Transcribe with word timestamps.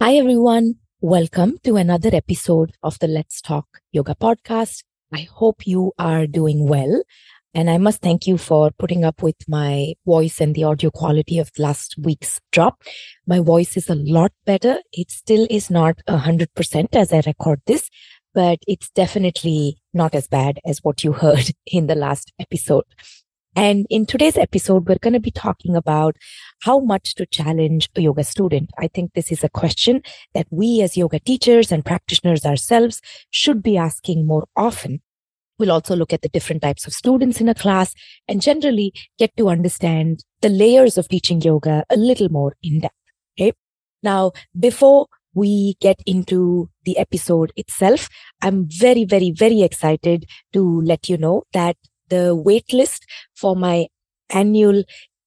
Hi, 0.00 0.14
everyone. 0.14 0.76
Welcome 1.00 1.58
to 1.64 1.74
another 1.74 2.10
episode 2.12 2.70
of 2.84 3.00
the 3.00 3.08
Let's 3.08 3.40
Talk 3.40 3.66
Yoga 3.90 4.14
podcast. 4.14 4.84
I 5.12 5.26
hope 5.28 5.66
you 5.66 5.92
are 5.98 6.28
doing 6.28 6.68
well. 6.68 7.02
And 7.52 7.68
I 7.68 7.78
must 7.78 8.00
thank 8.00 8.24
you 8.24 8.38
for 8.38 8.70
putting 8.78 9.04
up 9.04 9.24
with 9.24 9.34
my 9.48 9.94
voice 10.06 10.40
and 10.40 10.54
the 10.54 10.62
audio 10.62 10.92
quality 10.92 11.40
of 11.40 11.50
last 11.58 11.96
week's 11.98 12.40
drop. 12.52 12.80
My 13.26 13.40
voice 13.40 13.76
is 13.76 13.90
a 13.90 13.96
lot 13.96 14.30
better. 14.46 14.76
It 14.92 15.10
still 15.10 15.48
is 15.50 15.68
not 15.68 16.00
a 16.06 16.18
hundred 16.18 16.54
percent 16.54 16.94
as 16.94 17.12
I 17.12 17.22
record 17.26 17.60
this, 17.66 17.90
but 18.32 18.60
it's 18.68 18.90
definitely 18.90 19.78
not 19.92 20.14
as 20.14 20.28
bad 20.28 20.60
as 20.64 20.78
what 20.84 21.02
you 21.02 21.10
heard 21.24 21.50
in 21.66 21.88
the 21.88 21.96
last 21.96 22.32
episode. 22.38 22.84
And 23.56 23.86
in 23.90 24.06
today's 24.06 24.36
episode, 24.36 24.88
we're 24.88 24.98
going 25.00 25.14
to 25.14 25.20
be 25.20 25.30
talking 25.30 25.74
about 25.74 26.16
how 26.62 26.78
much 26.78 27.14
to 27.16 27.26
challenge 27.26 27.88
a 27.96 28.02
yoga 28.02 28.22
student. 28.24 28.70
I 28.78 28.88
think 28.88 29.14
this 29.14 29.32
is 29.32 29.42
a 29.42 29.48
question 29.48 30.02
that 30.34 30.46
we 30.50 30.80
as 30.82 30.96
yoga 30.96 31.18
teachers 31.18 31.72
and 31.72 31.84
practitioners 31.84 32.44
ourselves 32.44 33.00
should 33.30 33.62
be 33.62 33.76
asking 33.76 34.26
more 34.26 34.46
often. 34.56 35.00
We'll 35.58 35.72
also 35.72 35.96
look 35.96 36.12
at 36.12 36.22
the 36.22 36.28
different 36.28 36.62
types 36.62 36.86
of 36.86 36.92
students 36.92 37.40
in 37.40 37.48
a 37.48 37.54
class 37.54 37.94
and 38.28 38.40
generally 38.40 38.92
get 39.18 39.36
to 39.36 39.48
understand 39.48 40.24
the 40.40 40.48
layers 40.48 40.96
of 40.96 41.08
teaching 41.08 41.40
yoga 41.40 41.84
a 41.90 41.96
little 41.96 42.28
more 42.28 42.54
in 42.62 42.80
depth. 42.80 42.94
Okay. 43.38 43.52
Now, 44.02 44.32
before 44.58 45.08
we 45.34 45.76
get 45.80 46.00
into 46.06 46.70
the 46.84 46.96
episode 46.96 47.52
itself, 47.56 48.08
I'm 48.40 48.68
very, 48.68 49.04
very, 49.04 49.32
very 49.32 49.62
excited 49.62 50.26
to 50.52 50.80
let 50.82 51.08
you 51.08 51.16
know 51.16 51.42
that 51.52 51.76
the 52.08 52.34
waitlist 52.36 53.00
for 53.34 53.56
my 53.56 53.86
annual 54.30 54.84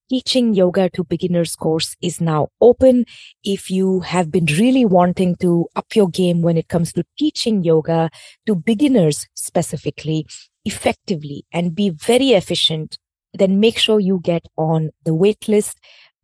teaching 0.09 0.53
yoga 0.53 0.89
to 0.89 1.05
beginners 1.05 1.55
course 1.55 1.95
is 2.01 2.19
now 2.19 2.49
open. 2.59 3.05
If 3.45 3.71
you 3.71 4.01
have 4.01 4.29
been 4.29 4.45
really 4.45 4.83
wanting 4.83 5.37
to 5.37 5.67
up 5.77 5.95
your 5.95 6.09
game 6.09 6.41
when 6.41 6.57
it 6.57 6.67
comes 6.67 6.91
to 6.93 7.05
teaching 7.17 7.63
yoga 7.63 8.09
to 8.45 8.55
beginners 8.55 9.27
specifically, 9.35 10.27
effectively 10.65 11.45
and 11.53 11.73
be 11.73 11.89
very 11.89 12.31
efficient, 12.31 12.97
then 13.33 13.61
make 13.61 13.77
sure 13.77 14.01
you 14.01 14.19
get 14.21 14.45
on 14.57 14.89
the 15.05 15.11
waitlist. 15.11 15.75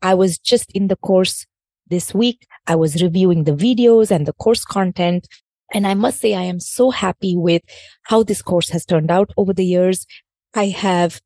I 0.02 0.14
was 0.14 0.38
just 0.38 0.70
in 0.74 0.90
the 0.90 0.98
course 0.98 1.46
this 1.90 2.14
week. 2.14 2.46
I 2.68 2.76
was 2.76 3.02
reviewing 3.02 3.46
the 3.46 3.54
videos 3.54 4.12
and 4.12 4.26
the 4.26 4.34
course 4.34 4.66
content. 4.66 5.28
And 5.74 5.88
I 5.88 5.94
must 5.94 6.20
say, 6.20 6.34
I 6.34 6.44
am 6.44 6.60
so 6.60 6.92
happy 6.92 7.36
with 7.36 7.62
how 8.04 8.24
this 8.24 8.42
course 8.42 8.70
has 8.70 8.86
turned 8.86 9.12
out 9.12 9.32
over 9.38 9.54
the 9.54 9.66
years. 9.66 10.06
I 10.54 10.68
have 10.68 11.22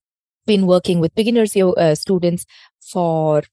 been 0.45 0.67
working 0.67 1.00
with 1.00 1.16
beginners 1.16 1.55
uh, 1.55 1.95
students 1.95 2.45
for 2.81 3.44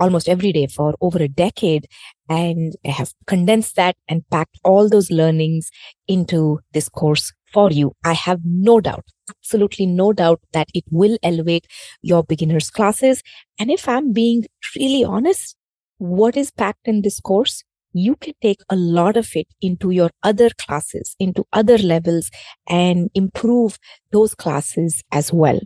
almost 0.00 0.28
every 0.28 0.52
day 0.52 0.66
for 0.66 0.94
over 1.00 1.22
a 1.22 1.28
decade 1.28 1.86
and 2.28 2.74
I 2.84 2.90
have 2.90 3.12
condensed 3.26 3.76
that 3.76 3.96
and 4.08 4.28
packed 4.30 4.58
all 4.64 4.88
those 4.88 5.10
learnings 5.10 5.70
into 6.08 6.60
this 6.72 6.88
course 6.88 7.32
for 7.52 7.70
you. 7.70 7.92
I 8.04 8.12
have 8.14 8.40
no 8.44 8.80
doubt, 8.80 9.04
absolutely 9.30 9.86
no 9.86 10.12
doubt 10.12 10.40
that 10.52 10.68
it 10.74 10.84
will 10.90 11.16
elevate 11.22 11.66
your 12.02 12.24
beginners 12.24 12.70
classes. 12.70 13.22
And 13.58 13.70
if 13.70 13.88
I'm 13.88 14.12
being 14.12 14.46
really 14.76 15.04
honest, 15.04 15.56
what 15.98 16.36
is 16.36 16.50
packed 16.50 16.86
in 16.86 17.02
this 17.02 17.20
course 17.20 17.62
you 17.94 18.16
can 18.16 18.34
take 18.42 18.60
a 18.68 18.76
lot 18.76 19.16
of 19.16 19.30
it 19.34 19.46
into 19.62 19.90
your 19.90 20.10
other 20.22 20.50
classes, 20.50 21.14
into 21.18 21.44
other 21.52 21.78
levels 21.78 22.30
and 22.68 23.10
improve 23.14 23.78
those 24.12 24.34
classes 24.34 25.02
as 25.12 25.32
well. 25.32 25.60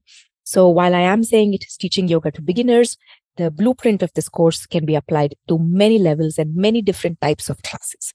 So 0.45 0.69
while 0.69 0.95
I 0.95 1.01
am 1.01 1.25
saying 1.25 1.55
it 1.55 1.65
is 1.67 1.77
teaching 1.77 2.09
yoga 2.09 2.31
to 2.33 2.43
beginners, 2.43 2.97
the 3.37 3.51
blueprint 3.51 4.03
of 4.03 4.12
this 4.15 4.29
course 4.29 4.67
can 4.67 4.84
be 4.84 4.95
applied 4.95 5.34
to 5.49 5.59
many 5.59 5.99
levels 5.99 6.39
and 6.39 6.55
many 6.55 6.83
different 6.83 7.21
types 7.21 7.49
of 7.49 7.62
classes. 7.62 8.12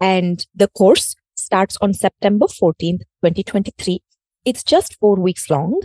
And 0.00 0.44
the 0.54 0.68
course 0.68 1.14
starts 1.34 1.76
on 1.80 1.94
September 1.94 2.46
14th, 2.46 3.02
2023. 3.22 4.00
It's 4.44 4.64
just 4.64 4.98
four 4.98 5.16
weeks 5.16 5.50
long. 5.50 5.80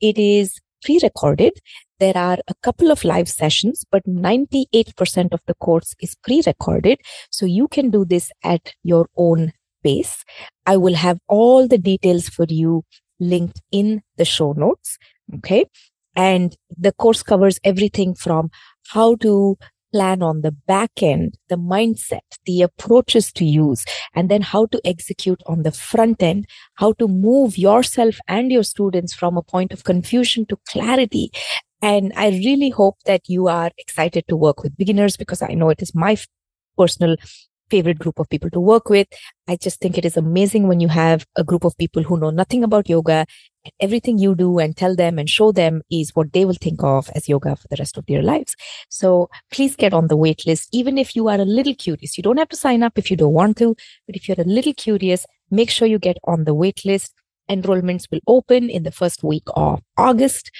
It 0.00 0.18
is 0.18 0.60
pre-recorded 0.84 1.52
there 2.02 2.16
are 2.16 2.38
a 2.48 2.54
couple 2.62 2.90
of 2.90 3.04
live 3.04 3.28
sessions, 3.28 3.84
but 3.92 4.02
98% 4.04 5.32
of 5.32 5.40
the 5.46 5.54
course 5.54 5.94
is 6.00 6.16
pre-recorded. 6.24 6.98
So 7.30 7.46
you 7.46 7.68
can 7.68 7.90
do 7.90 8.04
this 8.04 8.32
at 8.42 8.72
your 8.82 9.06
own 9.16 9.52
pace. 9.84 10.24
I 10.66 10.76
will 10.78 10.96
have 10.96 11.20
all 11.28 11.68
the 11.68 11.78
details 11.78 12.28
for 12.28 12.46
you 12.48 12.82
linked 13.20 13.60
in 13.70 14.02
the 14.16 14.24
show 14.24 14.52
notes. 14.52 14.98
Okay. 15.36 15.66
And 16.16 16.56
the 16.76 16.90
course 16.92 17.22
covers 17.22 17.60
everything 17.62 18.16
from 18.16 18.50
how 18.88 19.14
to 19.16 19.56
plan 19.92 20.22
on 20.22 20.40
the 20.40 20.50
back 20.50 20.90
end, 21.02 21.38
the 21.48 21.56
mindset, 21.56 22.28
the 22.46 22.62
approaches 22.62 23.30
to 23.32 23.44
use, 23.44 23.84
and 24.14 24.28
then 24.28 24.42
how 24.42 24.66
to 24.66 24.80
execute 24.84 25.40
on 25.46 25.62
the 25.62 25.70
front 25.70 26.22
end, 26.22 26.46
how 26.74 26.92
to 26.94 27.06
move 27.06 27.56
yourself 27.56 28.16
and 28.26 28.50
your 28.50 28.64
students 28.64 29.14
from 29.14 29.36
a 29.36 29.42
point 29.42 29.70
of 29.70 29.84
confusion 29.84 30.46
to 30.46 30.58
clarity, 30.68 31.30
and 31.82 32.12
I 32.16 32.28
really 32.28 32.70
hope 32.70 32.96
that 33.06 33.28
you 33.28 33.48
are 33.48 33.70
excited 33.76 34.24
to 34.28 34.36
work 34.36 34.62
with 34.62 34.76
beginners 34.76 35.16
because 35.16 35.42
I 35.42 35.54
know 35.54 35.68
it 35.70 35.82
is 35.82 35.94
my 35.94 36.16
personal 36.78 37.16
favorite 37.70 37.98
group 37.98 38.18
of 38.18 38.28
people 38.28 38.50
to 38.50 38.60
work 38.60 38.90
with. 38.90 39.08
I 39.48 39.56
just 39.56 39.80
think 39.80 39.96
it 39.96 40.04
is 40.04 40.16
amazing 40.16 40.68
when 40.68 40.80
you 40.80 40.88
have 40.88 41.26
a 41.36 41.42
group 41.42 41.64
of 41.64 41.76
people 41.78 42.02
who 42.02 42.18
know 42.18 42.30
nothing 42.30 42.62
about 42.62 42.88
yoga 42.88 43.24
and 43.64 43.72
everything 43.80 44.18
you 44.18 44.34
do 44.34 44.58
and 44.58 44.76
tell 44.76 44.94
them 44.94 45.18
and 45.18 45.28
show 45.28 45.52
them 45.52 45.80
is 45.90 46.10
what 46.14 46.32
they 46.34 46.44
will 46.44 46.60
think 46.66 46.82
of 46.82 47.08
as 47.14 47.28
yoga 47.28 47.56
for 47.56 47.66
the 47.68 47.76
rest 47.78 47.96
of 47.96 48.04
their 48.06 48.22
lives. 48.22 48.54
So 48.90 49.30
please 49.50 49.74
get 49.74 49.94
on 49.94 50.08
the 50.08 50.16
wait 50.16 50.46
list. 50.46 50.68
Even 50.72 50.98
if 50.98 51.16
you 51.16 51.28
are 51.28 51.40
a 51.40 51.46
little 51.46 51.74
curious, 51.74 52.18
you 52.18 52.22
don't 52.22 52.36
have 52.36 52.50
to 52.50 52.56
sign 52.56 52.82
up 52.82 52.98
if 52.98 53.10
you 53.10 53.16
don't 53.16 53.32
want 53.32 53.56
to, 53.58 53.74
but 54.06 54.16
if 54.16 54.28
you're 54.28 54.40
a 54.40 54.44
little 54.44 54.74
curious, 54.74 55.24
make 55.50 55.70
sure 55.70 55.88
you 55.88 55.98
get 55.98 56.18
on 56.24 56.44
the 56.44 56.54
wait 56.54 56.84
list. 56.84 57.14
Enrollments 57.50 58.06
will 58.10 58.20
open 58.26 58.70
in 58.70 58.82
the 58.82 58.92
first 58.92 59.24
week 59.24 59.42
of 59.56 59.80
August. 59.96 60.50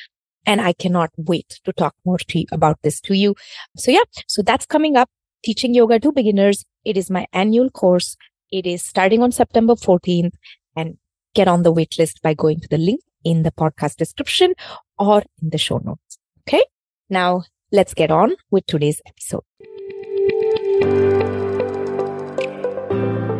And 0.47 0.61
I 0.61 0.73
cannot 0.73 1.11
wait 1.17 1.61
to 1.65 1.73
talk 1.73 1.95
more 2.05 2.19
to 2.19 2.39
you 2.41 2.47
about 2.53 2.79
this 2.83 3.01
to 3.03 3.15
you. 3.15 3.35
So 3.77 3.91
yeah, 3.91 4.05
so 4.27 4.43
that's 4.43 4.67
coming 4.67 4.97
up. 4.97 5.09
Teaching 5.45 5.75
yoga 5.75 5.99
to 6.01 6.13
beginners. 6.13 6.65
It 6.85 6.97
is 6.97 7.11
my 7.11 7.27
annual 7.33 7.71
course. 7.71 8.17
It 8.51 8.67
is 8.67 8.83
starting 8.83 9.23
on 9.23 9.33
September 9.33 9.75
14th 9.75 10.35
and 10.77 10.99
get 11.35 11.49
on 11.49 11.63
the 11.63 11.73
wait 11.73 11.99
list 11.99 12.23
by 12.23 12.35
going 12.35 12.61
to 12.61 12.69
the 12.69 12.79
link 12.79 13.01
in 13.25 13.43
the 13.43 13.51
podcast 13.51 13.97
description 13.97 14.55
or 14.99 15.23
in 15.41 15.51
the 15.51 15.59
show 15.59 15.79
notes. 15.79 16.19
Okay. 16.47 16.65
Now 17.09 17.45
let's 17.73 17.95
get 17.95 18.11
on 18.11 18.37
with 18.51 18.67
today's 18.67 19.01
episode. 19.07 19.43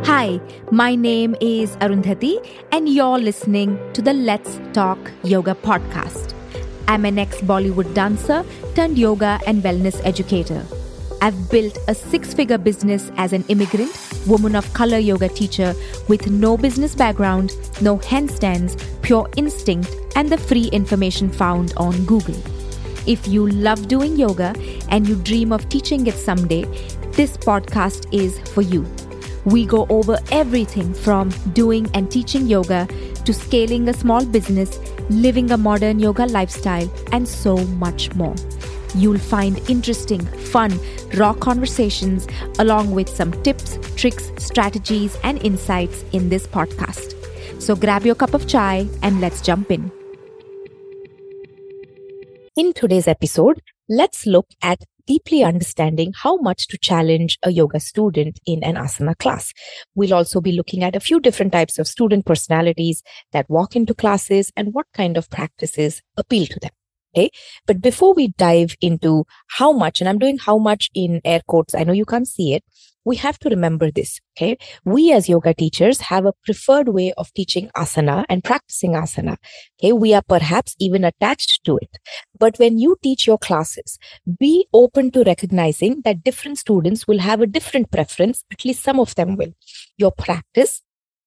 Hi, 0.05 0.41
my 0.71 0.95
name 0.95 1.35
is 1.41 1.77
Arundhati, 1.77 2.47
and 2.71 2.89
you're 2.89 3.19
listening 3.19 3.79
to 3.95 4.03
the 4.03 4.13
Let's 4.13 4.61
Talk 4.73 5.11
Yoga 5.25 5.55
podcast. 5.55 6.32
I'm 6.89 7.05
an 7.05 7.19
ex 7.19 7.41
Bollywood 7.41 7.95
dancer 7.95 8.45
turned 8.75 8.99
yoga 8.99 9.41
and 9.47 9.63
wellness 9.63 10.01
educator. 10.05 10.65
I've 11.21 11.51
built 11.51 11.79
a 11.87 11.95
six 11.95 12.35
figure 12.35 12.59
business 12.59 13.11
as 13.17 13.33
an 13.33 13.45
immigrant, 13.49 13.97
woman 14.27 14.57
of 14.57 14.73
color 14.75 14.99
yoga 14.99 15.29
teacher 15.29 15.75
with 16.09 16.29
no 16.29 16.57
business 16.57 16.95
background, 16.95 17.57
no 17.81 17.99
handstands, 17.99 18.77
pure 19.03 19.29
instinct, 19.37 19.95
and 20.17 20.29
the 20.29 20.39
free 20.39 20.67
information 20.73 21.31
found 21.31 21.75
on 21.77 22.05
Google. 22.05 22.41
If 23.07 23.29
you 23.29 23.49
love 23.49 23.89
doing 23.89 24.17
yoga 24.17 24.55
and 24.89 25.09
you 25.09 25.17
dream 25.17 25.53
of 25.53 25.69
teaching 25.69 26.07
it 26.07 26.15
someday, 26.15 26.65
this 27.13 27.37
podcast 27.37 28.13
is 28.13 28.39
for 28.51 28.63
you. 28.63 28.87
We 29.45 29.67
go 29.67 29.87
over 29.91 30.19
everything 30.31 30.95
from 30.95 31.31
doing 31.53 31.91
and 31.95 32.11
teaching 32.11 32.47
yoga 32.47 32.89
to 33.25 33.33
scaling 33.33 33.89
a 33.89 33.93
small 33.93 34.25
business, 34.25 34.79
living 35.21 35.51
a 35.51 35.59
modern 35.59 35.99
yoga 35.99 36.27
lifestyle, 36.27 36.91
and 37.13 37.29
so 37.29 37.57
much 37.57 38.15
more. 38.15 38.35
You'll 38.95 39.19
find 39.19 39.59
interesting, 39.71 40.21
fun, 40.21 40.79
raw 41.15 41.33
conversations 41.33 42.27
along 42.59 42.93
with 42.93 43.09
some 43.09 43.33
tips, 43.43 43.79
tricks, 43.97 44.31
strategies, 44.39 45.17
and 45.25 45.43
insights 45.43 46.05
in 46.13 46.29
this 46.29 46.47
podcast. 46.47 47.15
So 47.61 47.77
grab 47.77 48.05
your 48.05 48.15
cup 48.15 48.35
of 48.35 48.47
chai 48.47 48.89
and 49.03 49.21
let's 49.21 49.41
jump 49.41 49.71
in. 49.71 49.91
In 52.55 52.73
today's 52.75 53.09
episode, 53.09 53.63
let's 53.89 54.27
look 54.27 54.47
at 54.63 54.85
deeply 55.07 55.43
understanding 55.43 56.13
how 56.23 56.37
much 56.37 56.69
to 56.69 56.79
challenge 56.79 57.39
a 57.43 57.51
yoga 57.51 57.81
student 57.81 58.41
in 58.47 58.63
an 58.63 58.75
asana 58.75 59.17
class. 59.17 59.53
We'll 59.95 60.15
also 60.15 60.41
be 60.41 60.53
looking 60.53 60.83
at 60.83 60.97
a 60.97 61.01
few 61.01 61.21
different 61.21 61.53
types 61.53 61.79
of 61.79 61.89
student 61.89 62.27
personalities 62.27 63.03
that 63.33 63.49
walk 63.49 63.77
into 63.77 63.95
classes 63.95 64.53
and 64.57 64.75
what 64.75 64.87
kind 64.93 65.17
of 65.17 65.31
practices 65.31 66.03
appeal 66.17 66.47
to 66.47 66.61
them. 66.61 66.71
Okay. 67.15 67.31
But 67.67 67.83
before 67.83 68.15
we 68.15 68.29
dive 68.39 68.75
into 68.81 69.27
how 69.59 69.73
much, 69.73 70.01
and 70.01 70.09
I'm 70.09 70.19
doing 70.19 70.39
how 70.39 70.57
much 70.57 70.89
in 70.95 71.21
air 71.25 71.43
quotes, 71.47 71.75
I 71.75 71.85
know 71.85 71.93
you 71.93 72.07
can't 72.07 72.27
see 72.27 72.55
it. 72.55 72.65
We 73.05 73.17
have 73.17 73.39
to 73.41 73.49
remember 73.49 73.91
this. 73.91 74.21
Okay. 74.37 74.57
We 74.85 75.13
as 75.13 75.29
yoga 75.29 75.55
teachers 75.55 76.01
have 76.03 76.25
a 76.27 76.33
preferred 76.45 76.89
way 76.89 77.13
of 77.17 77.33
teaching 77.35 77.71
asana 77.77 78.25
and 78.29 78.45
practicing 78.45 78.93
asana. 78.93 79.37
Okay. 79.79 79.93
We 79.93 80.15
are 80.15 80.23
perhaps 80.23 80.75
even 80.79 81.05
attached 81.05 81.65
to 81.65 81.79
it. 81.79 81.99
But 82.39 82.59
when 82.59 82.79
you 82.79 82.97
teach 83.03 83.27
your 83.27 83.39
classes, 83.39 83.99
be 84.39 84.67
open 84.73 85.11
to 85.13 85.25
recognizing 85.25 86.03
that 86.05 86.23
different 86.23 86.59
students 86.59 87.07
will 87.07 87.19
have 87.19 87.41
a 87.41 87.47
different 87.47 87.91
preference. 87.91 88.45
At 88.53 88.65
least 88.65 88.83
some 88.83 89.01
of 89.01 89.15
them 89.15 89.37
will. 89.37 89.53
Your 89.97 90.13
practice 90.13 90.83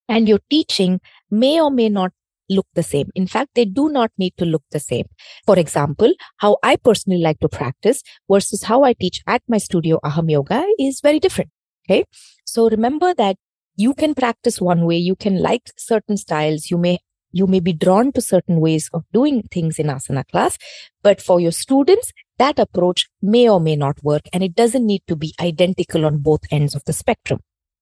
and 0.07 0.27
your 0.27 0.39
teaching 0.50 1.01
may 1.30 1.60
or 1.60 1.72
may 1.72 1.89
not 1.89 2.12
look 2.50 2.68
the 2.75 2.83
same. 2.83 3.10
In 3.16 3.27
fact, 3.27 3.51
they 3.56 3.66
do 3.66 3.89
not 3.89 4.12
need 4.18 4.33
to 4.38 4.45
look 4.45 4.63
the 4.72 4.80
same. 4.80 5.06
For 5.45 5.57
example, 5.57 6.13
how 6.38 6.57
I 6.63 6.75
personally 6.75 7.22
like 7.22 7.39
to 7.39 7.50
practice 7.50 8.04
versus 8.30 8.63
how 8.63 8.83
I 8.83 8.94
teach 8.94 9.22
at 9.27 9.42
my 9.48 9.57
studio 9.57 10.00
Aham 10.04 10.30
Yoga 10.30 10.63
is 10.80 11.01
very 11.01 11.19
different. 11.19 11.50
Okay. 11.87 12.05
So 12.45 12.69
remember 12.69 13.13
that 13.13 13.37
you 13.75 13.93
can 13.93 14.15
practice 14.15 14.61
one 14.61 14.85
way. 14.85 14.97
You 14.97 15.15
can 15.15 15.41
like 15.41 15.69
certain 15.77 16.17
styles. 16.17 16.71
You 16.71 16.77
may, 16.77 16.99
you 17.31 17.45
may 17.47 17.59
be 17.59 17.73
drawn 17.73 18.11
to 18.13 18.21
certain 18.21 18.59
ways 18.59 18.89
of 18.93 19.03
doing 19.13 19.43
things 19.43 19.77
in 19.77 19.87
asana 19.87 20.27
class. 20.27 20.57
But 21.03 21.21
for 21.21 21.39
your 21.39 21.51
students, 21.51 22.11
that 22.37 22.59
approach 22.59 23.07
may 23.21 23.49
or 23.49 23.59
may 23.59 23.75
not 23.75 24.03
work. 24.03 24.23
And 24.33 24.43
it 24.43 24.55
doesn't 24.55 24.85
need 24.85 25.03
to 25.07 25.15
be 25.15 25.33
identical 25.39 26.05
on 26.05 26.19
both 26.19 26.41
ends 26.51 26.75
of 26.75 26.83
the 26.85 26.93
spectrum. 26.93 27.41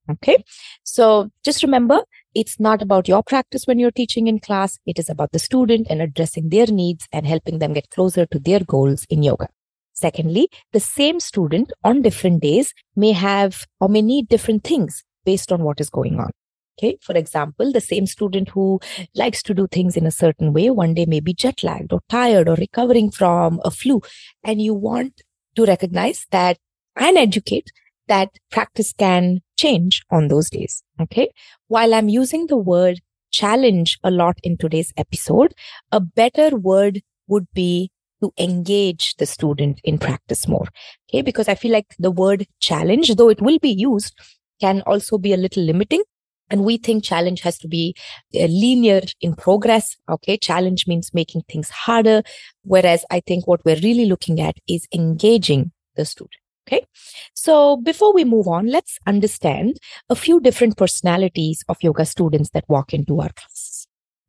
Okay. 0.09 0.43
So 0.83 1.29
just 1.45 1.63
remember, 1.63 2.01
it's 2.35 2.59
not 2.59 2.81
about 2.81 3.07
your 3.07 3.23
practice 3.23 3.65
when 3.65 3.79
you're 3.79 3.91
teaching 3.91 4.27
in 4.27 4.39
class. 4.39 4.79
It 4.85 4.99
is 4.99 5.09
about 5.09 5.31
the 5.31 5.39
student 5.39 5.87
and 5.89 6.01
addressing 6.01 6.49
their 6.49 6.67
needs 6.67 7.07
and 7.13 7.25
helping 7.25 7.59
them 7.59 7.73
get 7.73 7.89
closer 7.89 8.25
to 8.25 8.39
their 8.39 8.59
goals 8.59 9.05
in 9.09 9.23
yoga. 9.23 9.47
Secondly, 9.93 10.49
the 10.71 10.79
same 10.79 11.19
student 11.19 11.71
on 11.83 12.01
different 12.01 12.41
days 12.41 12.73
may 12.95 13.11
have 13.11 13.65
or 13.79 13.89
may 13.89 14.01
need 14.01 14.27
different 14.27 14.63
things 14.63 15.03
based 15.23 15.51
on 15.51 15.63
what 15.63 15.79
is 15.79 15.89
going 15.89 16.19
on. 16.19 16.31
Okay. 16.79 16.97
For 17.01 17.15
example, 17.15 17.71
the 17.71 17.81
same 17.81 18.07
student 18.07 18.49
who 18.49 18.79
likes 19.13 19.43
to 19.43 19.53
do 19.53 19.67
things 19.67 19.95
in 19.95 20.07
a 20.07 20.11
certain 20.11 20.53
way 20.53 20.71
one 20.71 20.95
day 20.95 21.05
may 21.05 21.19
be 21.19 21.33
jet 21.33 21.63
lagged 21.63 21.93
or 21.93 22.01
tired 22.09 22.49
or 22.49 22.55
recovering 22.55 23.11
from 23.11 23.61
a 23.63 23.69
flu. 23.69 24.01
And 24.43 24.61
you 24.61 24.73
want 24.73 25.21
to 25.55 25.65
recognize 25.65 26.25
that 26.31 26.57
and 26.95 27.17
educate 27.17 27.71
that 28.07 28.29
practice 28.49 28.91
can 28.91 29.41
change 29.55 30.03
on 30.09 30.27
those 30.27 30.49
days. 30.49 30.83
Okay. 30.99 31.31
While 31.67 31.93
I'm 31.93 32.09
using 32.09 32.47
the 32.47 32.57
word 32.57 33.01
challenge 33.31 33.99
a 34.03 34.11
lot 34.11 34.37
in 34.43 34.57
today's 34.57 34.93
episode, 34.97 35.53
a 35.91 35.99
better 35.99 36.55
word 36.55 37.01
would 37.27 37.47
be 37.53 37.91
to 38.23 38.31
engage 38.39 39.15
the 39.15 39.25
student 39.25 39.79
in 39.83 39.97
practice 39.97 40.47
more. 40.47 40.67
Okay. 41.09 41.21
Because 41.21 41.47
I 41.47 41.55
feel 41.55 41.71
like 41.71 41.95
the 41.99 42.11
word 42.11 42.47
challenge, 42.59 43.13
though 43.15 43.29
it 43.29 43.41
will 43.41 43.59
be 43.59 43.69
used, 43.69 44.13
can 44.61 44.81
also 44.87 45.17
be 45.17 45.33
a 45.33 45.37
little 45.37 45.63
limiting. 45.63 46.03
And 46.49 46.63
we 46.63 46.77
think 46.77 47.03
challenge 47.03 47.41
has 47.41 47.57
to 47.59 47.67
be 47.67 47.95
uh, 48.35 48.45
linear 48.45 49.01
in 49.21 49.35
progress. 49.35 49.97
Okay. 50.09 50.37
Challenge 50.37 50.87
means 50.87 51.13
making 51.13 51.41
things 51.49 51.69
harder. 51.69 52.23
Whereas 52.63 53.05
I 53.11 53.19
think 53.19 53.47
what 53.47 53.63
we're 53.65 53.81
really 53.81 54.05
looking 54.05 54.39
at 54.39 54.55
is 54.67 54.87
engaging 54.93 55.71
the 55.95 56.05
student. 56.05 56.35
Okay. 56.67 56.85
So 57.33 57.77
before 57.77 58.13
we 58.13 58.23
move 58.23 58.47
on, 58.47 58.67
let's 58.67 58.97
understand 59.05 59.77
a 60.09 60.15
few 60.15 60.39
different 60.39 60.77
personalities 60.77 61.63
of 61.67 61.83
yoga 61.83 62.05
students 62.05 62.51
that 62.51 62.63
walk 62.69 62.93
into 62.93 63.19
our 63.19 63.33
classes. 63.33 63.72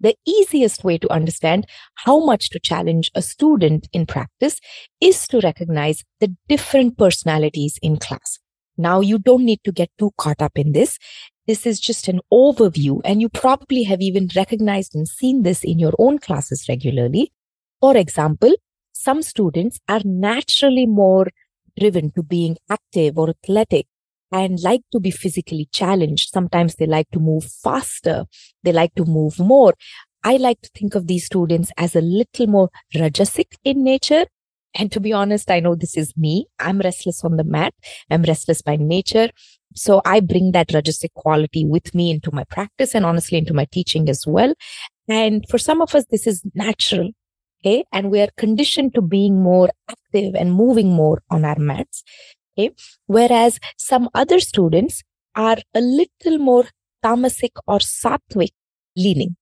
The 0.00 0.16
easiest 0.26 0.84
way 0.84 0.98
to 0.98 1.12
understand 1.12 1.66
how 1.94 2.24
much 2.24 2.50
to 2.50 2.58
challenge 2.58 3.10
a 3.14 3.22
student 3.22 3.88
in 3.92 4.06
practice 4.06 4.60
is 5.00 5.26
to 5.28 5.40
recognize 5.40 6.04
the 6.20 6.34
different 6.48 6.98
personalities 6.98 7.78
in 7.80 7.98
class. 7.98 8.38
Now 8.76 9.00
you 9.00 9.18
don't 9.18 9.44
need 9.44 9.60
to 9.64 9.72
get 9.72 9.90
too 9.98 10.10
caught 10.18 10.42
up 10.42 10.58
in 10.58 10.72
this. 10.72 10.98
This 11.46 11.66
is 11.66 11.78
just 11.78 12.08
an 12.08 12.20
overview 12.32 13.00
and 13.04 13.20
you 13.20 13.28
probably 13.28 13.84
have 13.84 14.00
even 14.00 14.28
recognized 14.34 14.94
and 14.94 15.06
seen 15.06 15.42
this 15.42 15.62
in 15.62 15.78
your 15.78 15.92
own 15.98 16.18
classes 16.18 16.66
regularly. 16.68 17.32
For 17.80 17.96
example, 17.96 18.54
some 18.92 19.22
students 19.22 19.78
are 19.88 20.00
naturally 20.04 20.86
more 20.86 21.28
driven 21.78 22.10
to 22.12 22.22
being 22.22 22.56
active 22.70 23.18
or 23.18 23.30
athletic 23.30 23.86
and 24.34 24.58
like 24.64 24.82
to 24.90 24.98
be 24.98 25.12
physically 25.12 25.68
challenged. 25.70 26.30
Sometimes 26.30 26.74
they 26.74 26.86
like 26.86 27.08
to 27.12 27.20
move 27.20 27.44
faster. 27.44 28.24
They 28.64 28.72
like 28.72 28.92
to 28.96 29.04
move 29.04 29.38
more. 29.38 29.74
I 30.24 30.38
like 30.38 30.60
to 30.62 30.70
think 30.76 30.96
of 30.96 31.06
these 31.06 31.26
students 31.26 31.70
as 31.76 31.94
a 31.94 32.00
little 32.00 32.48
more 32.48 32.70
rajasic 32.92 33.54
in 33.62 33.84
nature. 33.84 34.26
And 34.74 34.90
to 34.90 34.98
be 34.98 35.12
honest, 35.12 35.52
I 35.52 35.60
know 35.60 35.76
this 35.76 35.96
is 35.96 36.16
me. 36.16 36.46
I'm 36.58 36.80
restless 36.80 37.22
on 37.22 37.36
the 37.36 37.44
mat. 37.44 37.74
I'm 38.10 38.22
restless 38.22 38.60
by 38.60 38.74
nature. 38.74 39.30
So 39.76 40.02
I 40.04 40.18
bring 40.18 40.50
that 40.50 40.68
rajasic 40.68 41.12
quality 41.14 41.64
with 41.64 41.94
me 41.94 42.10
into 42.10 42.32
my 42.32 42.42
practice 42.42 42.92
and 42.92 43.06
honestly 43.06 43.38
into 43.38 43.54
my 43.54 43.66
teaching 43.70 44.08
as 44.08 44.26
well. 44.26 44.52
And 45.08 45.44
for 45.48 45.58
some 45.58 45.80
of 45.80 45.94
us, 45.94 46.06
this 46.10 46.26
is 46.26 46.42
natural. 46.54 47.10
Okay. 47.64 47.84
And 47.92 48.10
we 48.10 48.20
are 48.20 48.28
conditioned 48.36 48.94
to 48.94 49.00
being 49.00 49.40
more 49.40 49.70
active 49.88 50.34
and 50.34 50.52
moving 50.52 50.90
more 50.90 51.22
on 51.30 51.44
our 51.44 51.58
mats. 51.58 52.02
Okay. 52.56 52.70
Whereas 53.06 53.58
some 53.76 54.08
other 54.14 54.40
students 54.40 55.02
are 55.34 55.56
a 55.74 55.80
little 55.80 56.38
more 56.38 56.64
tamasic 57.04 57.50
or 57.66 57.78
sattvic 57.78 58.52
leaning. 58.96 59.36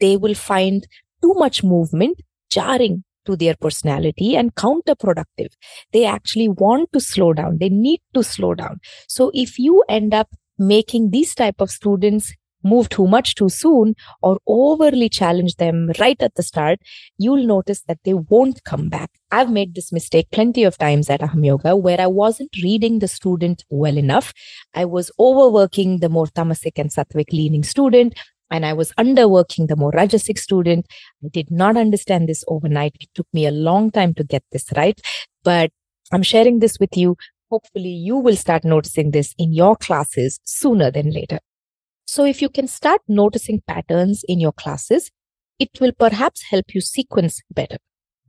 They 0.00 0.16
will 0.16 0.34
find 0.34 0.86
too 1.22 1.34
much 1.34 1.62
movement 1.62 2.20
jarring 2.50 3.04
to 3.26 3.36
their 3.36 3.54
personality 3.60 4.36
and 4.36 4.54
counterproductive. 4.54 5.52
They 5.92 6.04
actually 6.04 6.48
want 6.48 6.92
to 6.92 7.00
slow 7.00 7.32
down. 7.32 7.58
They 7.58 7.68
need 7.68 8.00
to 8.14 8.22
slow 8.22 8.54
down. 8.54 8.80
So 9.08 9.30
if 9.34 9.58
you 9.58 9.84
end 9.88 10.14
up 10.14 10.28
making 10.58 11.10
these 11.10 11.34
type 11.34 11.60
of 11.60 11.70
students 11.70 12.32
move 12.66 12.88
too 12.88 13.06
much 13.06 13.34
too 13.34 13.48
soon 13.48 13.94
or 14.22 14.38
overly 14.46 15.08
challenge 15.08 15.56
them 15.56 15.90
right 15.98 16.20
at 16.20 16.34
the 16.34 16.42
start, 16.42 16.78
you'll 17.18 17.46
notice 17.46 17.82
that 17.88 17.98
they 18.04 18.14
won't 18.14 18.64
come 18.64 18.88
back. 18.88 19.10
I've 19.30 19.50
made 19.50 19.74
this 19.74 19.92
mistake 19.92 20.28
plenty 20.30 20.64
of 20.64 20.78
times 20.78 21.10
at 21.10 21.20
Aham 21.20 21.44
Yoga 21.44 21.76
where 21.76 22.00
I 22.00 22.06
wasn't 22.06 22.56
reading 22.62 22.98
the 22.98 23.08
student 23.08 23.64
well 23.70 23.96
enough. 23.96 24.32
I 24.74 24.84
was 24.84 25.10
overworking 25.18 25.98
the 26.00 26.08
more 26.08 26.26
tamasic 26.26 26.72
and 26.76 26.90
sattvic 26.90 27.32
leaning 27.32 27.64
student 27.64 28.14
and 28.50 28.64
I 28.64 28.72
was 28.72 28.92
underworking 28.92 29.68
the 29.68 29.76
more 29.76 29.92
rajasic 29.92 30.38
student. 30.38 30.86
I 31.24 31.28
did 31.28 31.50
not 31.50 31.76
understand 31.76 32.28
this 32.28 32.44
overnight. 32.48 32.96
It 33.00 33.08
took 33.14 33.26
me 33.32 33.46
a 33.46 33.50
long 33.50 33.90
time 33.90 34.14
to 34.14 34.24
get 34.24 34.44
this 34.52 34.66
right, 34.76 35.00
but 35.42 35.70
I'm 36.12 36.22
sharing 36.22 36.60
this 36.60 36.78
with 36.78 36.96
you. 36.96 37.16
Hopefully 37.50 37.90
you 37.90 38.16
will 38.16 38.36
start 38.36 38.64
noticing 38.64 39.10
this 39.10 39.34
in 39.38 39.52
your 39.52 39.76
classes 39.76 40.40
sooner 40.44 40.90
than 40.90 41.10
later. 41.10 41.40
So 42.06 42.24
if 42.24 42.40
you 42.40 42.48
can 42.48 42.68
start 42.68 43.00
noticing 43.08 43.62
patterns 43.66 44.24
in 44.28 44.40
your 44.40 44.52
classes, 44.52 45.10
it 45.58 45.70
will 45.80 45.92
perhaps 45.92 46.44
help 46.50 46.74
you 46.74 46.80
sequence 46.80 47.40
better. 47.50 47.78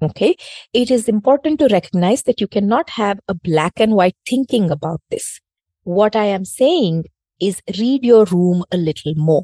Okay. 0.01 0.35
It 0.74 0.91
is 0.91 1.07
important 1.07 1.59
to 1.59 1.68
recognize 1.68 2.24
that 2.24 2.39
you 2.39 2.47
cannot 2.47 2.91
have 2.91 3.19
a 3.27 3.33
black 3.33 3.74
and 3.77 3.94
white 3.94 4.15
thinking 4.27 4.69
about 4.69 5.01
this. 5.09 5.39
What 5.83 6.15
I 6.15 6.25
am 6.25 6.45
saying 6.45 7.06
is 7.39 7.62
read 7.79 8.03
your 8.03 8.25
room 8.25 8.63
a 8.71 8.77
little 8.77 9.13
more. 9.15 9.43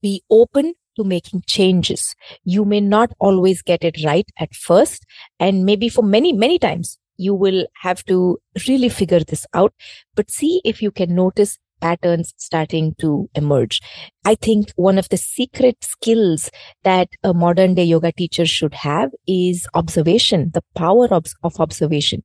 Be 0.00 0.22
open 0.30 0.74
to 0.96 1.04
making 1.04 1.42
changes. 1.46 2.14
You 2.44 2.64
may 2.64 2.80
not 2.80 3.12
always 3.18 3.62
get 3.62 3.84
it 3.84 4.04
right 4.04 4.28
at 4.38 4.54
first. 4.54 5.06
And 5.38 5.64
maybe 5.64 5.88
for 5.88 6.02
many, 6.02 6.32
many 6.32 6.58
times 6.58 6.98
you 7.16 7.34
will 7.34 7.66
have 7.82 8.04
to 8.06 8.38
really 8.68 8.88
figure 8.88 9.20
this 9.20 9.46
out, 9.54 9.72
but 10.14 10.30
see 10.30 10.60
if 10.64 10.82
you 10.82 10.90
can 10.90 11.14
notice 11.14 11.58
patterns 11.82 12.32
starting 12.36 12.94
to 13.00 13.28
emerge. 13.34 13.80
I 14.24 14.36
think 14.36 14.72
one 14.76 14.98
of 14.98 15.08
the 15.08 15.16
secret 15.16 15.76
skills 15.82 16.50
that 16.84 17.08
a 17.22 17.34
modern 17.34 17.74
day 17.74 17.84
yoga 17.84 18.12
teacher 18.12 18.46
should 18.46 18.74
have 18.74 19.10
is 19.26 19.66
observation, 19.74 20.50
the 20.54 20.62
power 20.74 21.08
of, 21.12 21.26
of 21.42 21.60
observation. 21.60 22.22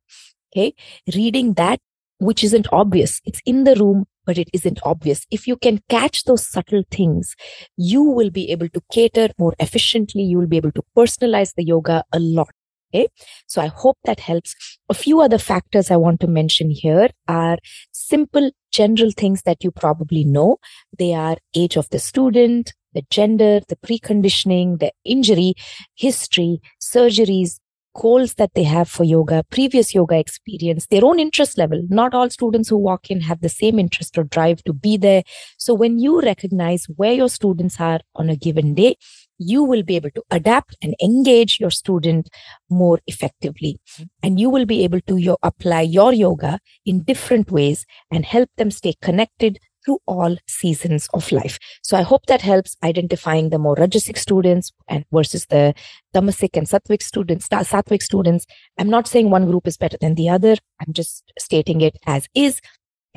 Okay. 0.54 0.74
Reading 1.14 1.54
that, 1.54 1.80
which 2.20 2.44
isn't 2.44 2.68
obvious. 2.72 3.22
It's 3.26 3.42
in 3.46 3.64
the 3.64 3.76
room, 3.76 4.06
but 4.26 4.38
it 4.38 4.50
isn't 4.54 4.80
obvious. 4.84 5.26
If 5.32 5.48
you 5.48 5.56
can 5.56 5.82
catch 5.90 6.24
those 6.24 6.48
subtle 6.48 6.84
things, 6.90 7.36
you 7.76 8.02
will 8.04 8.30
be 8.30 8.52
able 8.52 8.70
to 8.70 8.82
cater 8.92 9.30
more 9.38 9.54
efficiently. 9.60 10.24
You 10.24 10.40
will 10.40 10.48
be 10.48 10.58
able 10.58 10.72
to 10.72 10.84
personalize 10.96 11.54
the 11.56 11.64
yoga 11.64 12.04
a 12.14 12.20
lot. 12.20 12.50
Okay. 12.94 13.08
So 13.48 13.62
I 13.62 13.68
hope 13.68 13.98
that 14.06 14.20
helps. 14.20 14.56
A 14.90 14.94
few 14.94 15.22
other 15.22 15.38
factors 15.38 15.92
I 15.92 15.98
want 15.98 16.20
to 16.22 16.28
mention 16.28 16.70
here 16.70 17.10
are 17.28 17.58
simple 17.92 18.52
general 18.72 19.12
things 19.12 19.42
that 19.44 19.64
you 19.64 19.72
probably 19.72 20.24
know. 20.24 20.58
They 20.98 21.14
are 21.14 21.38
age 21.54 21.76
of 21.76 21.90
the 21.90 22.00
student, 22.00 22.74
the 22.94 23.04
gender, 23.10 23.60
the 23.68 23.76
preconditioning, 23.76 24.80
the 24.80 24.92
injury, 25.04 25.56
history, 25.96 26.62
surgeries, 26.82 27.60
goals 27.96 28.36
that 28.36 28.52
they 28.54 28.64
have 28.64 28.88
for 28.88 29.04
yoga, 29.04 29.44
previous 29.50 29.94
yoga 29.94 30.18
experience, 30.18 30.86
their 30.88 31.04
own 31.04 31.20
interest 31.20 31.58
level. 31.58 31.82
Not 31.90 32.14
all 32.14 32.30
students 32.30 32.70
who 32.70 32.78
walk 32.78 33.10
in 33.10 33.22
have 33.22 33.42
the 33.42 33.50
same 33.50 33.80
interest 33.80 34.18
or 34.18 34.24
drive 34.24 34.64
to 34.66 34.74
be 34.74 34.98
there. 34.98 35.24
So 35.58 35.74
when 35.74 35.98
you 36.00 36.22
recognize 36.22 36.86
where 36.96 37.14
your 37.14 37.30
students 37.30 37.80
are 37.80 38.00
on 38.16 38.30
a 38.30 38.36
given 38.36 38.76
day, 38.76 38.98
you 39.38 39.64
will 39.64 39.84
be 39.84 39.96
able 39.96 40.12
to 40.12 40.24
adapt 40.32 40.76
and 40.82 40.96
engage 41.02 41.60
your 41.60 41.72
student 41.72 42.30
more 42.70 43.00
effectively. 43.08 43.80
Mm-hmm. 43.90 44.04
And 44.24 44.40
you 44.40 44.50
will 44.50 44.66
be 44.66 44.84
able 44.84 45.02
to 45.02 45.18
yo- 45.18 45.38
apply 45.44 45.82
your 45.82 46.14
yoga 46.14 46.60
in 46.86 47.04
different 47.04 47.52
ways 47.52 47.86
and 48.12 48.26
help 48.26 48.50
them 48.58 48.72
stay 48.72 48.94
connected 49.02 49.60
through 49.88 50.00
all 50.06 50.36
seasons 50.48 51.08
of 51.14 51.32
life. 51.32 51.58
So 51.82 51.96
I 51.96 52.02
hope 52.02 52.26
that 52.26 52.42
helps 52.42 52.76
identifying 52.84 53.50
the 53.50 53.58
more 53.58 53.76
Rajasic 53.76 54.18
students 54.18 54.74
and 54.90 55.06
versus 55.14 55.46
the 55.46 55.74
Tamasic 56.14 56.58
and 56.58 56.68
Sattvic 56.68 57.02
students, 57.02 57.48
Sattvic 57.48 58.04
students. 58.04 58.46
I'm 58.78 58.90
not 58.90 59.08
saying 59.08 59.30
one 59.30 59.50
group 59.50 59.66
is 59.66 59.78
better 59.78 59.98
than 60.02 60.16
the 60.16 60.28
other. 60.28 60.56
I'm 60.82 60.92
just 60.92 61.32
stating 61.40 61.80
it 61.80 61.96
as 62.06 62.28
is. 62.36 62.60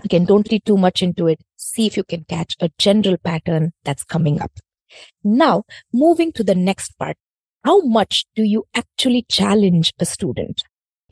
Again, 0.04 0.24
don't 0.24 0.50
read 0.50 0.64
too 0.64 0.76
much 0.76 1.02
into 1.02 1.26
it. 1.26 1.40
See 1.56 1.86
if 1.86 1.96
you 1.96 2.04
can 2.04 2.24
catch 2.24 2.56
a 2.60 2.70
general 2.78 3.16
pattern 3.18 3.72
that's 3.84 4.04
coming 4.04 4.40
up. 4.40 4.52
Now, 5.24 5.64
moving 5.92 6.32
to 6.32 6.44
the 6.44 6.54
next 6.54 6.98
part. 6.98 7.16
How 7.64 7.80
much 7.82 8.24
do 8.34 8.42
you 8.42 8.64
actually 8.74 9.26
challenge 9.28 9.92
a 10.00 10.06
student? 10.06 10.62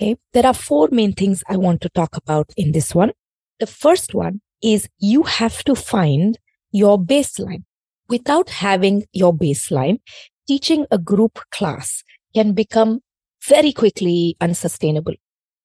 Okay. 0.00 0.16
There 0.32 0.46
are 0.46 0.54
four 0.54 0.88
main 0.92 1.12
things 1.12 1.42
I 1.48 1.56
want 1.56 1.80
to 1.82 1.88
talk 1.88 2.16
about 2.16 2.50
in 2.56 2.72
this 2.72 2.94
one. 2.94 3.12
The 3.58 3.66
first 3.66 4.14
one 4.14 4.40
is 4.62 4.88
you 4.98 5.24
have 5.24 5.64
to 5.64 5.74
find 5.74 6.38
your 6.70 6.98
baseline. 6.98 7.64
Without 8.08 8.48
having 8.48 9.04
your 9.12 9.34
baseline, 9.34 9.98
teaching 10.46 10.86
a 10.90 10.98
group 10.98 11.40
class 11.50 12.02
can 12.34 12.52
become 12.52 13.00
very 13.46 13.72
quickly 13.72 14.36
unsustainable. 14.40 15.14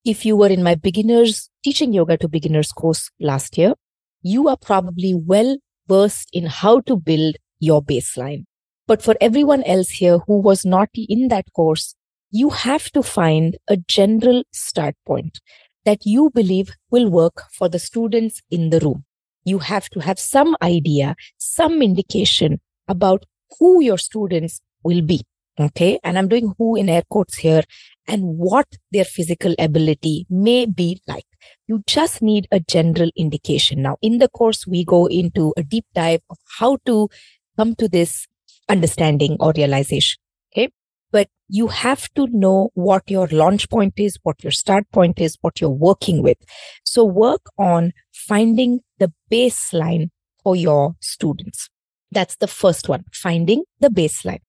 If 0.04 0.26
you 0.26 0.36
were 0.36 0.50
in 0.50 0.64
my 0.64 0.76
beginners 0.76 1.50
teaching 1.64 1.94
yoga 1.94 2.18
to 2.18 2.28
beginners 2.28 2.72
course 2.72 3.10
last 3.20 3.58
year, 3.58 3.74
you 4.22 4.48
are 4.48 4.58
probably 4.58 5.14
well 5.14 5.58
versed 5.88 6.30
in 6.34 6.46
how 6.48 6.82
to 6.82 6.98
build 6.98 7.36
your 7.64 7.82
baseline. 7.82 8.44
But 8.88 9.02
for 9.02 9.16
everyone 9.22 9.64
else 9.64 9.90
here 9.90 10.20
who 10.28 10.40
was 10.40 10.66
not 10.66 10.90
in 10.96 11.30
that 11.30 11.46
course, 11.54 11.96
you 12.32 12.50
have 12.50 12.90
to 12.92 13.02
find 13.02 13.58
a 13.68 13.78
general 13.78 14.44
start 14.52 14.96
point 15.06 15.40
that 15.86 16.06
you 16.06 16.30
believe 16.34 16.72
will 16.90 17.10
work 17.10 17.44
for 17.58 17.70
the 17.70 17.80
students 17.80 18.42
in 18.50 18.70
the 18.70 18.80
room. 18.80 19.06
You 19.46 19.60
have 19.60 19.90
to 19.90 20.00
have 20.00 20.20
some 20.20 20.56
idea, 20.62 21.16
some 21.38 21.82
indication 21.82 22.60
about 22.88 23.26
who 23.60 23.82
your 23.82 23.98
students 23.98 24.62
will 24.84 25.02
be. 25.02 25.24
Okay. 25.60 26.00
And 26.04 26.18
I'm 26.18 26.28
doing 26.28 26.54
who 26.58 26.76
in 26.76 26.90
air 26.90 27.04
quotes 27.10 27.36
here 27.36 27.64
and 28.08 28.24
what 28.38 28.68
their 28.92 29.06
physical 29.06 29.54
ability 29.60 30.26
may 30.30 30.66
be 30.66 31.00
like. 31.08 31.28
You 31.68 31.84
just 31.86 32.22
need 32.22 32.48
a 32.52 32.60
general 32.60 33.12
indication. 33.16 33.82
Now, 33.84 33.98
in 34.02 34.18
the 34.18 34.30
course, 34.30 34.66
we 34.66 34.84
go 34.84 35.06
into 35.06 35.54
a 35.56 35.64
deep 35.64 35.86
dive 35.94 36.22
of 36.30 36.38
how 36.58 36.78
to 36.88 37.10
come 37.58 37.76
to 37.76 37.88
this 37.88 38.28
understanding 38.70 39.38
or 39.40 39.54
realization. 39.56 40.20
Okay. 40.52 40.70
But 41.12 41.30
you 41.48 41.68
have 41.68 42.12
to 42.16 42.28
know 42.28 42.72
what 42.74 43.04
your 43.10 43.28
launch 43.28 43.70
point 43.70 43.94
is, 43.98 44.18
what 44.24 44.44
your 44.44 44.52
start 44.52 44.90
point 44.92 45.20
is, 45.20 45.38
what 45.42 45.62
you're 45.62 45.70
working 45.70 46.24
with. 46.24 46.38
So 46.84 47.04
work 47.04 47.42
on 47.58 47.92
finding 48.12 48.80
the 49.00 49.12
baseline 49.32 50.10
for 50.44 50.56
your 50.56 50.96
students. 51.00 51.70
That's 52.12 52.36
the 52.38 52.48
first 52.48 52.90
one, 52.90 53.06
finding 53.12 53.64
the 53.80 53.90
baseline. 53.90 54.42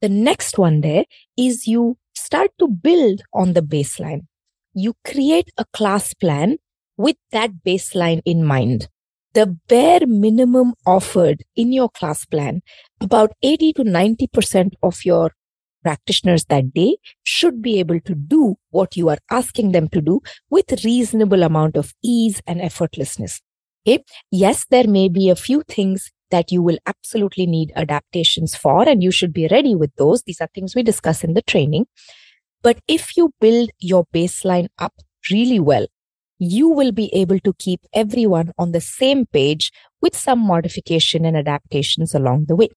The 0.00 0.08
next 0.08 0.58
one 0.58 0.80
there 0.80 1.04
is 1.36 1.66
you 1.66 1.96
start 2.14 2.50
to 2.58 2.68
build 2.68 3.22
on 3.32 3.52
the 3.52 3.62
baseline. 3.62 4.26
You 4.74 4.94
create 5.04 5.50
a 5.58 5.64
class 5.72 6.14
plan 6.14 6.58
with 6.96 7.16
that 7.30 7.62
baseline 7.64 8.20
in 8.24 8.44
mind 8.44 8.88
the 9.34 9.46
bare 9.68 10.06
minimum 10.06 10.74
offered 10.86 11.42
in 11.56 11.72
your 11.72 11.88
class 11.88 12.24
plan, 12.24 12.62
about 13.00 13.32
80 13.42 13.72
to 13.74 13.84
90% 13.84 14.72
of 14.82 15.04
your 15.04 15.32
practitioners 15.82 16.44
that 16.46 16.72
day 16.72 16.96
should 17.22 17.60
be 17.60 17.78
able 17.80 18.00
to 18.00 18.14
do 18.14 18.56
what 18.70 18.96
you 18.96 19.08
are 19.08 19.18
asking 19.30 19.72
them 19.72 19.88
to 19.88 20.00
do 20.00 20.20
with 20.50 20.84
reasonable 20.84 21.42
amount 21.42 21.76
of 21.76 21.92
ease 22.04 22.40
and 22.46 22.60
effortlessness. 22.60 23.40
Okay. 23.86 24.04
Yes, 24.30 24.64
there 24.70 24.86
may 24.86 25.08
be 25.08 25.28
a 25.28 25.36
few 25.36 25.62
things 25.66 26.12
that 26.30 26.52
you 26.52 26.62
will 26.62 26.78
absolutely 26.86 27.46
need 27.46 27.72
adaptations 27.76 28.54
for, 28.54 28.88
and 28.88 29.02
you 29.02 29.10
should 29.10 29.32
be 29.32 29.48
ready 29.50 29.74
with 29.74 29.94
those. 29.96 30.22
These 30.22 30.40
are 30.40 30.48
things 30.54 30.74
we 30.74 30.82
discuss 30.82 31.24
in 31.24 31.34
the 31.34 31.42
training. 31.42 31.86
But 32.62 32.78
if 32.86 33.16
you 33.16 33.34
build 33.40 33.70
your 33.80 34.06
baseline 34.14 34.68
up 34.78 34.94
really 35.30 35.58
well, 35.58 35.86
you 36.42 36.68
will 36.68 36.90
be 36.90 37.08
able 37.14 37.38
to 37.38 37.52
keep 37.60 37.80
everyone 37.92 38.50
on 38.58 38.72
the 38.72 38.80
same 38.80 39.26
page 39.26 39.70
with 40.00 40.16
some 40.16 40.40
modification 40.40 41.24
and 41.24 41.36
adaptations 41.36 42.14
along 42.16 42.46
the 42.48 42.56
way. 42.56 42.68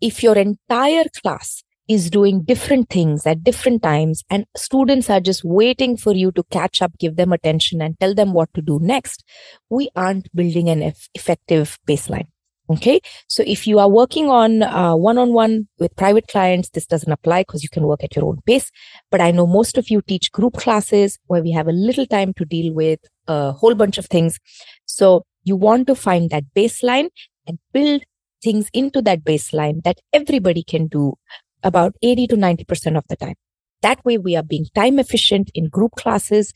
If 0.00 0.22
your 0.22 0.38
entire 0.38 1.04
class 1.22 1.62
is 1.86 2.08
doing 2.08 2.44
different 2.44 2.88
things 2.88 3.26
at 3.26 3.44
different 3.44 3.82
times 3.82 4.24
and 4.30 4.46
students 4.56 5.10
are 5.10 5.20
just 5.20 5.44
waiting 5.44 5.98
for 5.98 6.14
you 6.14 6.32
to 6.32 6.42
catch 6.44 6.80
up, 6.80 6.96
give 6.98 7.16
them 7.16 7.34
attention 7.34 7.82
and 7.82 8.00
tell 8.00 8.14
them 8.14 8.32
what 8.32 8.48
to 8.54 8.62
do 8.62 8.78
next, 8.80 9.22
we 9.68 9.90
aren't 9.94 10.34
building 10.34 10.70
an 10.70 10.94
effective 11.14 11.78
baseline. 11.86 12.28
Okay. 12.70 13.00
So 13.28 13.44
if 13.46 13.66
you 13.66 13.78
are 13.78 13.90
working 13.90 14.30
on 14.30 14.60
one 14.98 15.18
on 15.18 15.34
one 15.34 15.68
with 15.78 15.94
private 15.96 16.28
clients, 16.28 16.70
this 16.70 16.86
doesn't 16.86 17.12
apply 17.12 17.42
because 17.42 17.62
you 17.62 17.68
can 17.68 17.84
work 17.84 18.02
at 18.02 18.16
your 18.16 18.24
own 18.24 18.40
pace. 18.46 18.70
But 19.10 19.20
I 19.20 19.32
know 19.32 19.46
most 19.46 19.76
of 19.76 19.90
you 19.90 20.00
teach 20.00 20.32
group 20.32 20.54
classes 20.54 21.18
where 21.26 21.42
we 21.42 21.50
have 21.52 21.68
a 21.68 21.72
little 21.72 22.06
time 22.06 22.32
to 22.34 22.44
deal 22.46 22.72
with 22.72 23.00
a 23.28 23.52
whole 23.52 23.74
bunch 23.74 23.98
of 23.98 24.06
things. 24.06 24.38
So 24.86 25.26
you 25.42 25.56
want 25.56 25.86
to 25.88 25.94
find 25.94 26.30
that 26.30 26.44
baseline 26.56 27.10
and 27.46 27.58
build 27.74 28.02
things 28.42 28.70
into 28.72 29.02
that 29.02 29.24
baseline 29.24 29.82
that 29.84 29.98
everybody 30.14 30.62
can 30.62 30.86
do 30.86 31.14
about 31.62 31.94
80 32.02 32.28
to 32.28 32.36
90% 32.36 32.96
of 32.96 33.04
the 33.08 33.16
time. 33.16 33.34
That 33.82 34.02
way 34.06 34.16
we 34.16 34.36
are 34.36 34.42
being 34.42 34.66
time 34.74 34.98
efficient 34.98 35.50
in 35.54 35.68
group 35.68 35.92
classes 35.96 36.54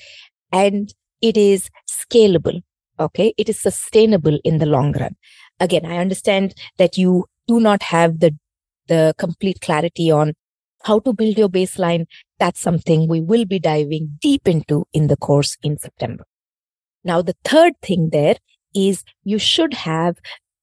and 0.53 0.91
it 1.21 1.37
is 1.37 1.69
scalable. 1.87 2.63
Okay. 2.99 3.35
It 3.37 3.51
is 3.51 3.61
sustainable 3.61 4.39
in 4.43 4.57
the 4.57 4.67
long 4.67 4.93
run 4.93 5.17
again, 5.61 5.85
I 5.87 5.99
understand 5.99 6.55
that 6.79 6.97
you 6.97 7.27
do 7.47 7.61
not 7.61 7.83
have 7.85 8.21
the, 8.21 8.37
the 8.87 9.15
complete 9.19 9.61
clarity 9.61 10.11
on 10.11 10.35
how 10.85 11.01
to 11.01 11.13
build 11.13 11.39
your 11.39 11.49
baseline. 11.49 12.07
That's 12.39 12.61
something 12.61 13.09
we 13.09 13.21
will 13.21 13.45
be 13.45 13.59
diving 13.59 14.19
deep 14.21 14.47
into 14.47 14.87
in 14.93 15.09
the 15.09 15.17
course 15.17 15.57
in 15.63 15.79
September. 15.79 16.25
Now, 17.05 17.23
the 17.23 17.37
third 17.45 17.75
thing 17.83 18.11
there 18.11 18.37
is 18.75 19.05
you 19.25 19.39
should 19.39 19.75
have 19.75 20.17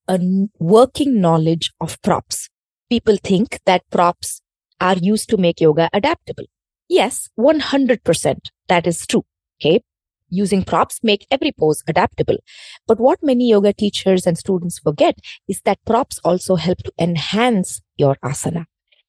a 0.08 0.20
working 0.60 1.20
knowledge 1.20 1.72
of 1.82 2.02
props. 2.02 2.50
People 2.90 3.18
think 3.18 3.60
that 3.66 3.90
props 3.90 4.42
are 4.80 4.98
used 4.98 5.30
to 5.30 5.38
make 5.38 5.60
yoga 5.60 5.90
adaptable. 5.92 6.46
Yes, 6.88 7.30
100% 7.40 8.38
that 8.68 8.86
is 8.86 9.08
true. 9.08 9.26
Okay 9.60 9.82
using 10.30 10.64
props 10.64 11.00
make 11.04 11.26
every 11.32 11.52
pose 11.52 11.84
adaptable. 11.88 12.38
But 12.88 13.00
what 13.00 13.20
many 13.22 13.50
yoga 13.50 13.74
teachers 13.74 14.26
and 14.26 14.38
students 14.38 14.80
forget 14.80 15.20
is 15.48 15.62
that 15.66 15.84
props 15.86 16.20
also 16.24 16.56
help 16.56 16.80
to 16.80 16.92
enhance 17.00 17.82
your 17.98 18.16
asana. 18.24 18.66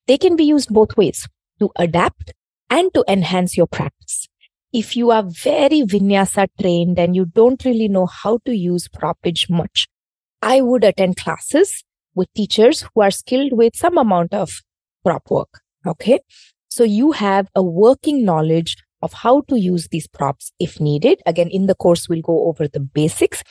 They 0.07 0.19
can 0.19 0.37
be 0.37 0.45
used 0.45 0.73
both 0.73 0.97
ways 0.97 1.29
to 1.59 1.71
adapt 1.77 2.33
and 2.71 2.93
to 2.95 3.05
enhance 3.09 3.57
your 3.57 3.67
practice. 3.67 4.29
If 4.73 4.97
you 4.97 5.11
are 5.11 5.25
very 5.25 5.83
vinyasa 5.83 6.49
trained 6.61 6.99
and 6.99 7.17
you 7.17 7.25
don't 7.25 7.65
really 7.65 7.89
know 7.89 8.07
how 8.07 8.39
to 8.45 8.53
use 8.53 8.89
propage 8.89 9.49
much, 9.49 9.89
I 10.43 10.61
would 10.61 10.85
attend 10.85 11.17
classes 11.17 11.83
with 12.15 12.33
teachers 12.35 12.83
who 12.83 13.01
are 13.03 13.11
skilled 13.11 13.53
with 13.53 13.77
some 13.77 13.97
amount 13.97 14.35
of 14.35 14.51
prop 15.05 15.31
work. 15.31 15.61
Okay. 15.87 16.21
So 16.69 16.85
you 16.85 17.13
have 17.13 17.49
a 17.55 17.63
working 17.63 18.25
knowledge 18.25 18.77
of 19.03 19.13
how 19.13 19.43
to 19.43 19.59
use 19.59 19.89
these 19.89 20.07
props 20.07 20.53
if 20.59 20.81
needed. 20.81 21.21
Again, 21.27 21.49
in 21.51 21.67
the 21.67 21.75
course, 21.75 22.09
we'll 22.09 22.23
go 22.23 22.49
over 22.49 22.69
the 22.69 22.81
basics, 22.81 23.43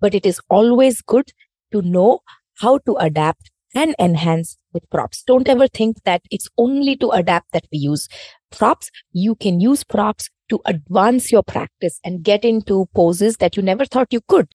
but 0.00 0.14
it 0.14 0.26
is 0.26 0.40
always 0.48 1.02
good 1.02 1.32
to 1.72 1.82
know 1.82 2.20
how 2.60 2.78
to 2.78 2.94
adapt 2.96 3.50
and 3.74 3.94
enhance 3.98 4.56
with 4.72 4.88
props. 4.90 5.22
Don't 5.26 5.48
ever 5.48 5.66
think 5.66 6.02
that 6.04 6.22
it's 6.30 6.48
only 6.56 6.96
to 6.96 7.10
adapt 7.10 7.52
that 7.52 7.66
we 7.72 7.78
use 7.78 8.08
props. 8.50 8.90
You 9.12 9.34
can 9.34 9.60
use 9.60 9.84
props 9.84 10.30
to 10.48 10.60
advance 10.66 11.32
your 11.32 11.42
practice 11.42 11.98
and 12.04 12.22
get 12.22 12.44
into 12.44 12.86
poses 12.94 13.38
that 13.38 13.56
you 13.56 13.62
never 13.62 13.84
thought 13.84 14.12
you 14.12 14.20
could. 14.28 14.48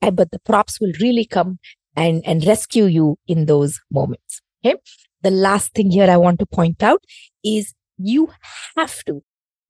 But 0.00 0.30
the 0.30 0.38
props 0.38 0.80
will 0.80 0.92
really 1.00 1.24
come 1.24 1.58
and, 1.96 2.22
and 2.24 2.44
rescue 2.46 2.84
you 2.84 3.16
in 3.26 3.46
those 3.46 3.80
moments. 3.90 4.40
Okay. 4.64 4.76
The 5.22 5.30
last 5.30 5.74
thing 5.74 5.90
here 5.90 6.10
I 6.10 6.16
want 6.16 6.38
to 6.38 6.46
point 6.46 6.82
out 6.82 7.04
is 7.44 7.74
you 7.98 8.30
have 8.76 9.04
to 9.04 9.22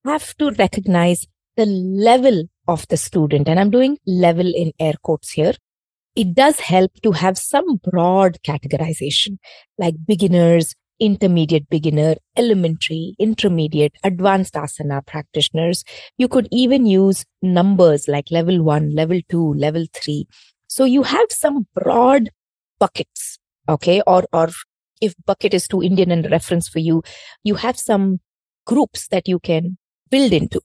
have 0.04 0.37
to 0.38 0.50
recognize 0.52 1.26
the 1.57 1.66
level 1.66 2.45
of 2.69 2.87
the 2.88 2.97
student. 2.97 3.49
And 3.49 3.59
I'm 3.59 3.71
doing 3.71 3.99
level 4.07 4.52
in 4.54 4.73
air 4.78 4.95
quotes 5.02 5.30
here. 5.30 5.54
It 6.16 6.35
does 6.35 6.61
help 6.61 6.92
to 7.02 7.12
have 7.12 7.38
some 7.38 7.76
broad 7.76 8.38
categorization 8.47 9.38
like 9.78 9.95
beginners, 10.07 10.75
intermediate 10.99 11.69
beginner, 11.69 12.16
elementary, 12.37 13.14
intermediate, 13.19 13.95
advanced 14.04 14.54
asana 14.54 15.04
practitioners. 15.07 15.85
You 16.19 16.28
could 16.28 16.49
even 16.50 16.87
use 16.87 17.25
numbers 17.42 18.09
like 18.09 18.30
level 18.30 18.62
one, 18.62 18.95
level 18.95 19.21
two, 19.28 19.54
level 19.54 19.87
three. 19.92 20.26
So 20.66 20.85
you 20.85 21.02
have 21.02 21.26
some 21.30 21.66
broad 21.75 22.30
buckets. 22.78 23.38
Okay. 23.69 24.02
Or, 24.07 24.25
or 24.33 24.49
if 25.00 25.14
bucket 25.26 25.54
is 25.54 25.69
too 25.69 25.83
Indian 25.83 26.11
and 26.11 26.30
reference 26.30 26.69
for 26.69 26.80
you, 26.80 27.02
you 27.45 27.54
have 27.54 27.78
some 27.78 28.21
groups 28.66 29.09
that 29.09 29.26
you 29.26 29.38
can 29.38 29.78
build 30.11 30.33
into. 30.33 30.61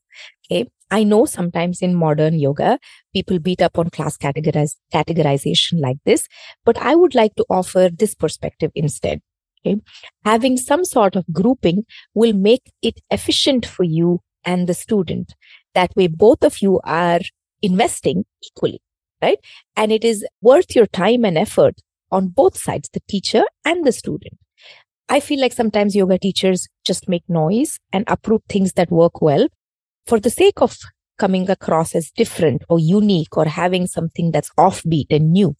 Okay. 0.52 0.70
I 0.92 1.04
know 1.04 1.26
sometimes 1.26 1.82
in 1.82 1.96
modern 1.96 2.38
yoga, 2.40 2.80
people 3.14 3.40
beat 3.40 3.62
up 3.62 3.80
on 3.80 3.90
class 3.90 4.18
categorize, 4.18 4.76
categorization 4.94 5.82
like 5.82 5.98
this, 6.06 6.28
but 6.64 6.78
I 6.78 6.96
would 6.96 7.16
like 7.16 7.34
to 7.36 7.46
offer 7.50 7.90
this 7.92 8.14
perspective 8.14 8.72
instead. 8.76 9.22
Okay. 9.66 9.82
Having 10.24 10.58
some 10.58 10.86
sort 10.86 11.16
of 11.16 11.26
grouping 11.32 11.86
will 12.14 12.34
make 12.34 12.72
it 12.84 13.02
efficient 13.10 13.66
for 13.66 13.84
you 13.84 14.22
and 14.44 14.68
the 14.68 14.76
student. 14.76 15.34
That 15.74 15.96
way, 15.96 16.08
both 16.08 16.44
of 16.44 16.62
you 16.62 16.80
are 16.84 17.22
investing 17.62 18.26
equally, 18.44 18.82
right? 19.22 19.40
And 19.76 19.92
it 19.92 20.06
is 20.06 20.26
worth 20.42 20.76
your 20.76 20.86
time 20.86 21.26
and 21.26 21.38
effort 21.38 21.82
on 22.12 22.28
both 22.28 22.58
sides, 22.58 22.90
the 22.94 23.02
teacher 23.10 23.44
and 23.66 23.84
the 23.86 23.92
student. 23.92 24.38
I 25.08 25.20
feel 25.20 25.40
like 25.40 25.54
sometimes 25.54 25.96
yoga 25.96 26.18
teachers 26.18 26.68
just 26.86 27.08
make 27.08 27.24
noise 27.28 27.80
and 27.94 28.06
uproot 28.08 28.44
things 28.50 28.74
that 28.74 28.92
work 28.92 29.22
well 29.22 29.48
for 30.08 30.20
the 30.20 30.30
sake 30.30 30.62
of 30.62 30.78
coming 31.18 31.50
across 31.50 31.96
as 31.96 32.12
different 32.12 32.64
or 32.70 32.80
unique 32.80 33.38
or 33.38 33.46
having 33.46 33.88
something 33.88 34.32
that's 34.32 34.52
offbeat 34.58 35.08
and 35.10 35.32
new. 35.32 35.56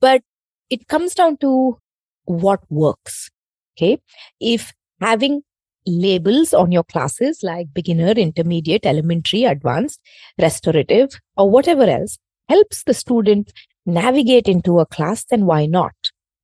But 0.00 0.22
it 0.70 0.88
comes 0.88 1.14
down 1.14 1.36
to 1.38 1.78
what 2.24 2.60
works. 2.70 3.30
Okay. 3.76 4.00
If 4.40 4.72
having 5.00 5.42
labels 5.86 6.54
on 6.54 6.70
your 6.70 6.84
classes 6.84 7.40
like 7.42 7.72
beginner, 7.74 8.12
intermediate, 8.12 8.86
elementary, 8.86 9.44
advanced, 9.44 10.00
restorative, 10.38 11.10
or 11.36 11.50
whatever 11.50 11.84
else 11.84 12.18
helps 12.48 12.84
the 12.84 12.94
student 12.94 13.52
navigate 13.86 14.46
into 14.46 14.78
a 14.78 14.86
class, 14.86 15.24
then 15.24 15.46
why 15.46 15.66
not? 15.66 15.94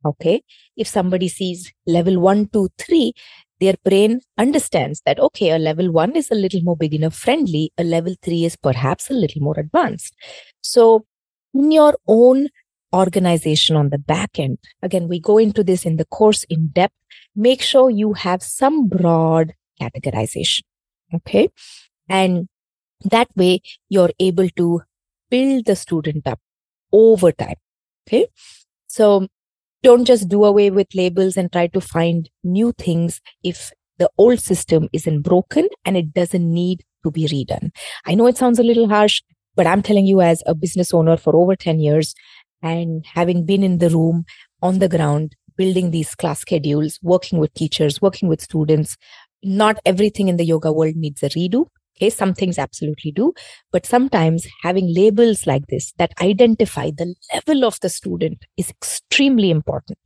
Okay. 0.06 0.42
If 0.76 0.88
somebody 0.88 1.28
sees 1.28 1.72
level 1.86 2.20
one, 2.20 2.48
two, 2.48 2.68
three, 2.78 3.12
their 3.58 3.74
brain 3.84 4.20
understands 4.36 5.00
that, 5.06 5.18
okay, 5.18 5.50
a 5.50 5.58
level 5.58 5.90
one 5.90 6.14
is 6.14 6.30
a 6.30 6.34
little 6.34 6.60
more 6.62 6.76
beginner 6.76 7.10
friendly. 7.10 7.72
A 7.78 7.84
level 7.84 8.14
three 8.22 8.44
is 8.44 8.56
perhaps 8.56 9.10
a 9.10 9.14
little 9.14 9.42
more 9.42 9.58
advanced. 9.58 10.14
So 10.60 11.06
in 11.54 11.72
your 11.72 11.96
own 12.06 12.48
organization 12.94 13.76
on 13.76 13.88
the 13.90 13.98
back 13.98 14.38
end, 14.38 14.58
again, 14.82 15.08
we 15.08 15.20
go 15.20 15.38
into 15.38 15.64
this 15.64 15.86
in 15.86 15.96
the 15.96 16.04
course 16.04 16.44
in 16.44 16.68
depth. 16.68 16.94
Make 17.34 17.62
sure 17.62 17.90
you 17.90 18.12
have 18.12 18.42
some 18.42 18.88
broad 18.88 19.54
categorization. 19.80 20.62
Okay. 21.14 21.48
And 22.08 22.48
that 23.04 23.28
way 23.36 23.60
you're 23.88 24.12
able 24.18 24.48
to 24.50 24.82
build 25.30 25.64
the 25.64 25.76
student 25.76 26.26
up 26.26 26.40
over 26.92 27.32
time. 27.32 27.56
Okay. 28.06 28.26
So 28.86 29.28
don't 29.86 30.04
just 30.04 30.28
do 30.28 30.44
away 30.44 30.68
with 30.68 30.88
labels 30.96 31.36
and 31.36 31.52
try 31.52 31.68
to 31.68 31.80
find 31.80 32.28
new 32.42 32.72
things 32.76 33.20
if 33.44 33.70
the 33.98 34.10
old 34.18 34.40
system 34.40 34.88
isn't 34.92 35.22
broken 35.22 35.68
and 35.84 35.96
it 35.96 36.12
doesn't 36.12 36.52
need 36.52 36.82
to 37.04 37.12
be 37.12 37.26
redone. 37.28 37.70
I 38.04 38.16
know 38.16 38.26
it 38.26 38.36
sounds 38.36 38.58
a 38.58 38.64
little 38.64 38.88
harsh, 38.88 39.22
but 39.54 39.64
I'm 39.64 39.82
telling 39.82 40.04
you 40.04 40.20
as 40.20 40.42
a 40.44 40.56
business 40.56 40.92
owner 40.92 41.16
for 41.16 41.36
over 41.36 41.54
10 41.54 41.78
years 41.78 42.16
and 42.64 43.06
having 43.14 43.46
been 43.46 43.62
in 43.62 43.78
the 43.78 43.90
room 43.90 44.24
on 44.60 44.80
the 44.80 44.88
ground, 44.88 45.36
building 45.56 45.92
these 45.92 46.16
class 46.16 46.40
schedules, 46.40 46.98
working 47.00 47.38
with 47.38 47.54
teachers, 47.54 48.02
working 48.02 48.28
with 48.28 48.42
students, 48.42 48.96
not 49.44 49.78
everything 49.86 50.26
in 50.26 50.36
the 50.36 50.44
yoga 50.44 50.72
world 50.72 50.96
needs 50.96 51.22
a 51.22 51.28
redo. 51.28 51.66
Okay, 51.96 52.10
some 52.10 52.34
things 52.34 52.58
absolutely 52.58 53.10
do, 53.10 53.32
but 53.72 53.86
sometimes 53.86 54.46
having 54.62 54.92
labels 54.94 55.46
like 55.46 55.66
this 55.68 55.94
that 55.96 56.12
identify 56.20 56.90
the 56.90 57.14
level 57.32 57.64
of 57.64 57.80
the 57.80 57.88
student 57.88 58.44
is 58.58 58.68
extremely 58.68 59.50
important. 59.50 59.98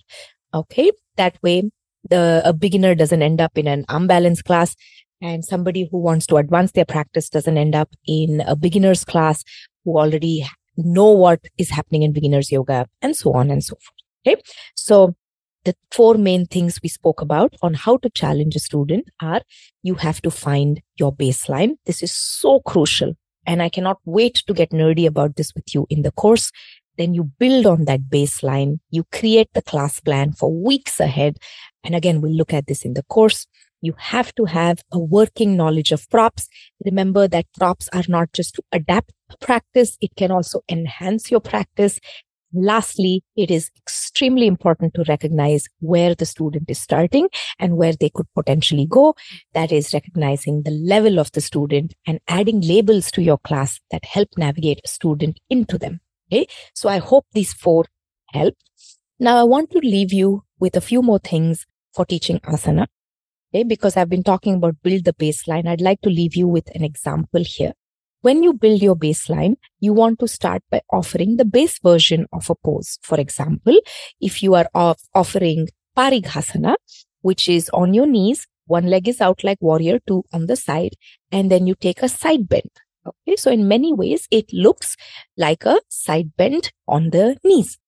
Okay, 0.54 0.92
that 1.16 1.36
way 1.42 1.70
the 2.08 2.42
a 2.44 2.52
beginner 2.52 2.94
doesn't 2.94 3.22
end 3.22 3.40
up 3.40 3.58
in 3.58 3.66
an 3.66 3.84
unbalanced 3.88 4.44
class 4.44 4.76
and 5.20 5.44
somebody 5.44 5.88
who 5.90 5.98
wants 5.98 6.26
to 6.26 6.36
advance 6.36 6.72
their 6.72 6.84
practice 6.84 7.28
doesn't 7.28 7.58
end 7.58 7.74
up 7.74 7.90
in 8.06 8.40
a 8.46 8.56
beginner's 8.56 9.04
class 9.04 9.44
who 9.84 9.98
already 9.98 10.46
know 10.76 11.10
what 11.10 11.40
is 11.58 11.70
happening 11.70 12.02
in 12.02 12.12
beginners 12.12 12.50
yoga 12.50 12.86
and 13.02 13.16
so 13.16 13.32
on 13.32 13.50
and 13.50 13.62
so 13.62 13.74
forth. 13.74 14.00
Okay. 14.26 14.40
So 14.74 15.14
the 15.64 15.74
four 15.90 16.14
main 16.14 16.46
things 16.46 16.80
we 16.82 16.88
spoke 16.88 17.20
about 17.20 17.54
on 17.62 17.74
how 17.74 17.96
to 17.98 18.10
challenge 18.10 18.56
a 18.56 18.60
student 18.60 19.10
are 19.20 19.42
you 19.82 19.94
have 19.94 20.22
to 20.22 20.30
find 20.30 20.80
your 20.96 21.14
baseline. 21.14 21.76
This 21.86 22.02
is 22.02 22.12
so 22.12 22.60
crucial. 22.60 23.14
And 23.46 23.62
I 23.62 23.68
cannot 23.68 23.98
wait 24.04 24.42
to 24.46 24.54
get 24.54 24.70
nerdy 24.70 25.06
about 25.06 25.36
this 25.36 25.54
with 25.54 25.74
you 25.74 25.86
in 25.90 26.02
the 26.02 26.12
course. 26.12 26.52
Then 26.98 27.14
you 27.14 27.24
build 27.24 27.66
on 27.66 27.86
that 27.86 28.02
baseline. 28.10 28.78
You 28.90 29.04
create 29.12 29.48
the 29.54 29.62
class 29.62 30.00
plan 30.00 30.32
for 30.32 30.52
weeks 30.52 31.00
ahead. 31.00 31.38
And 31.82 31.94
again, 31.94 32.20
we'll 32.20 32.32
look 32.34 32.52
at 32.52 32.66
this 32.66 32.84
in 32.84 32.94
the 32.94 33.02
course. 33.04 33.46
You 33.80 33.94
have 33.96 34.34
to 34.34 34.44
have 34.44 34.82
a 34.92 34.98
working 34.98 35.56
knowledge 35.56 35.90
of 35.90 36.08
props. 36.10 36.48
Remember 36.84 37.26
that 37.28 37.46
props 37.58 37.88
are 37.94 38.04
not 38.08 38.32
just 38.34 38.54
to 38.56 38.62
adapt 38.72 39.12
practice. 39.40 39.96
It 40.00 40.14
can 40.16 40.30
also 40.30 40.60
enhance 40.68 41.30
your 41.30 41.40
practice. 41.40 41.98
Lastly, 42.52 43.22
it 43.36 43.50
is 43.50 43.70
extremely 43.76 44.46
important 44.46 44.94
to 44.94 45.04
recognize 45.08 45.68
where 45.78 46.14
the 46.14 46.26
student 46.26 46.68
is 46.68 46.80
starting 46.80 47.28
and 47.58 47.76
where 47.76 47.92
they 47.92 48.10
could 48.10 48.26
potentially 48.34 48.86
go. 48.86 49.14
That 49.54 49.70
is 49.70 49.94
recognizing 49.94 50.62
the 50.62 50.72
level 50.72 51.20
of 51.20 51.30
the 51.32 51.40
student 51.40 51.94
and 52.06 52.20
adding 52.26 52.60
labels 52.60 53.10
to 53.12 53.22
your 53.22 53.38
class 53.38 53.80
that 53.90 54.04
help 54.04 54.30
navigate 54.36 54.80
a 54.84 54.88
student 54.88 55.38
into 55.48 55.78
them. 55.78 56.00
Okay. 56.32 56.46
So 56.74 56.88
I 56.88 56.98
hope 56.98 57.26
these 57.32 57.52
four 57.52 57.84
help. 58.32 58.54
Now 59.18 59.36
I 59.36 59.44
want 59.44 59.70
to 59.70 59.78
leave 59.78 60.12
you 60.12 60.44
with 60.58 60.76
a 60.76 60.80
few 60.80 61.02
more 61.02 61.18
things 61.20 61.66
for 61.94 62.04
teaching 62.04 62.40
asana. 62.40 62.86
Okay. 63.54 63.62
Because 63.62 63.96
I've 63.96 64.08
been 64.08 64.24
talking 64.24 64.54
about 64.54 64.82
build 64.82 65.04
the 65.04 65.12
baseline. 65.12 65.68
I'd 65.68 65.80
like 65.80 66.00
to 66.02 66.10
leave 66.10 66.34
you 66.34 66.48
with 66.48 66.68
an 66.74 66.82
example 66.82 67.44
here. 67.44 67.74
When 68.22 68.42
you 68.42 68.52
build 68.52 68.82
your 68.82 68.96
baseline, 68.96 69.56
you 69.80 69.94
want 69.94 70.18
to 70.18 70.28
start 70.28 70.62
by 70.70 70.82
offering 70.92 71.36
the 71.36 71.46
base 71.46 71.78
version 71.78 72.26
of 72.32 72.50
a 72.50 72.54
pose. 72.54 72.98
For 73.02 73.18
example, 73.18 73.78
if 74.20 74.42
you 74.42 74.54
are 74.54 74.68
off- 74.74 75.08
offering 75.14 75.68
Parighasana, 75.96 76.74
which 77.22 77.48
is 77.48 77.70
on 77.70 77.94
your 77.94 78.06
knees, 78.06 78.46
one 78.66 78.86
leg 78.86 79.08
is 79.08 79.22
out 79.22 79.42
like 79.42 79.58
warrior 79.60 80.00
two 80.06 80.24
on 80.32 80.46
the 80.46 80.56
side, 80.56 80.96
and 81.32 81.50
then 81.50 81.66
you 81.66 81.74
take 81.74 82.02
a 82.02 82.08
side 82.10 82.46
bend. 82.48 82.70
Okay, 83.06 83.36
so 83.36 83.50
in 83.50 83.66
many 83.66 83.94
ways, 83.94 84.28
it 84.30 84.52
looks 84.52 84.96
like 85.38 85.64
a 85.64 85.80
side 85.88 86.36
bend 86.36 86.70
on 86.86 87.10
the 87.10 87.38
knees. 87.42 87.78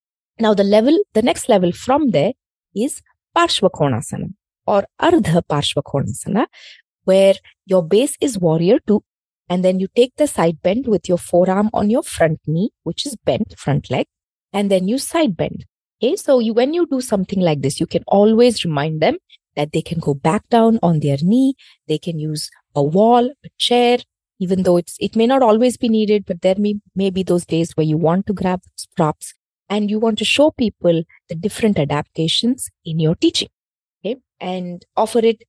Now, 0.41 0.55
the 0.55 0.65
level, 0.65 0.99
the 1.13 1.23
next 1.23 1.51
level 1.51 1.73
from 1.73 2.11
there 2.11 2.33
is 2.75 3.03
Parshvakonasana 3.37 4.33
or 4.67 4.87
Ardha 5.01 5.43
Parshvakonasana, 5.43 6.47
where 7.05 7.35
your 7.67 7.83
base 7.83 8.17
is 8.21 8.39
warrior 8.39 8.79
two 8.87 9.05
and 9.49 9.65
then 9.65 9.81
you 9.81 9.89
take 9.95 10.17
the 10.17 10.27
side 10.27 10.63
bend 10.63 10.87
with 10.87 11.09
your 11.09 11.19
forearm 11.19 11.71
on 11.73 11.91
your 11.91 12.03
front 12.03 12.41
knee, 12.47 12.71
which 12.83 13.07
is 13.07 13.17
bent 13.17 13.59
front 13.59 13.91
leg, 13.91 14.07
and 14.53 14.71
then 14.71 14.89
you 14.89 14.99
side 14.99 15.37
bend. 15.37 15.65
Okay. 16.03 16.17
So 16.17 16.39
you, 16.39 16.53
when 16.53 16.75
you 16.75 16.87
do 16.87 17.01
something 17.01 17.41
like 17.41 17.63
this, 17.63 17.81
you 17.81 17.87
can 17.87 18.03
always 18.07 18.65
remind 18.65 19.01
them 19.01 19.19
that 19.57 19.73
they 19.73 19.83
can 19.83 19.99
go 20.01 20.15
back 20.15 20.49
down 20.49 20.79
on 20.83 21.01
their 21.01 21.19
knee. 21.23 21.55
They 21.87 21.99
can 21.99 22.19
use 22.19 22.51
a 22.75 22.83
wall, 22.83 23.27
a 23.27 23.49
chair, 23.59 23.99
even 24.39 24.65
though 24.65 24.77
it's, 24.77 24.97
it 24.99 25.15
may 25.15 25.27
not 25.27 25.43
always 25.43 25.77
be 25.77 25.89
needed, 25.89 26.25
but 26.27 26.43
there 26.43 26.57
may, 26.59 26.77
may 26.97 27.11
be 27.11 27.23
those 27.23 27.45
days 27.45 27.73
where 27.77 27.87
you 27.87 27.97
want 27.97 28.27
to 28.27 28.33
grab 28.33 28.61
those 28.63 28.89
props 28.97 29.35
and 29.69 29.91
you 29.91 29.99
want 29.99 30.19
to 30.19 30.25
show 30.25 30.51
people 30.51 31.05
the 31.29 31.35
different 31.35 31.79
adaptations 31.79 32.69
in 32.85 32.99
your 32.99 33.15
teaching. 33.15 33.49
Okay. 34.05 34.21
And 34.41 34.85
offer 34.97 35.21
it, 35.21 35.45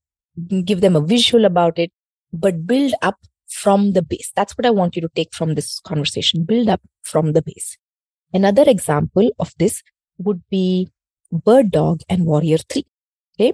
give 0.65 0.81
them 0.81 0.95
a 0.95 1.01
visual 1.01 1.45
about 1.45 1.79
it, 1.79 1.91
but 2.31 2.67
build 2.67 2.93
up 3.01 3.17
from 3.53 3.93
the 3.93 4.01
base. 4.01 4.31
That's 4.35 4.57
what 4.57 4.65
I 4.65 4.71
want 4.71 4.95
you 4.95 5.01
to 5.03 5.09
take 5.15 5.33
from 5.33 5.53
this 5.53 5.79
conversation. 5.81 6.43
Build 6.43 6.67
up 6.67 6.81
from 7.03 7.33
the 7.33 7.41
base. 7.41 7.77
Another 8.33 8.63
example 8.65 9.29
of 9.39 9.53
this 9.59 9.83
would 10.17 10.41
be 10.49 10.89
bird 11.31 11.71
dog 11.71 12.01
and 12.09 12.25
warrior 12.25 12.57
three. 12.57 12.85
Okay. 13.39 13.53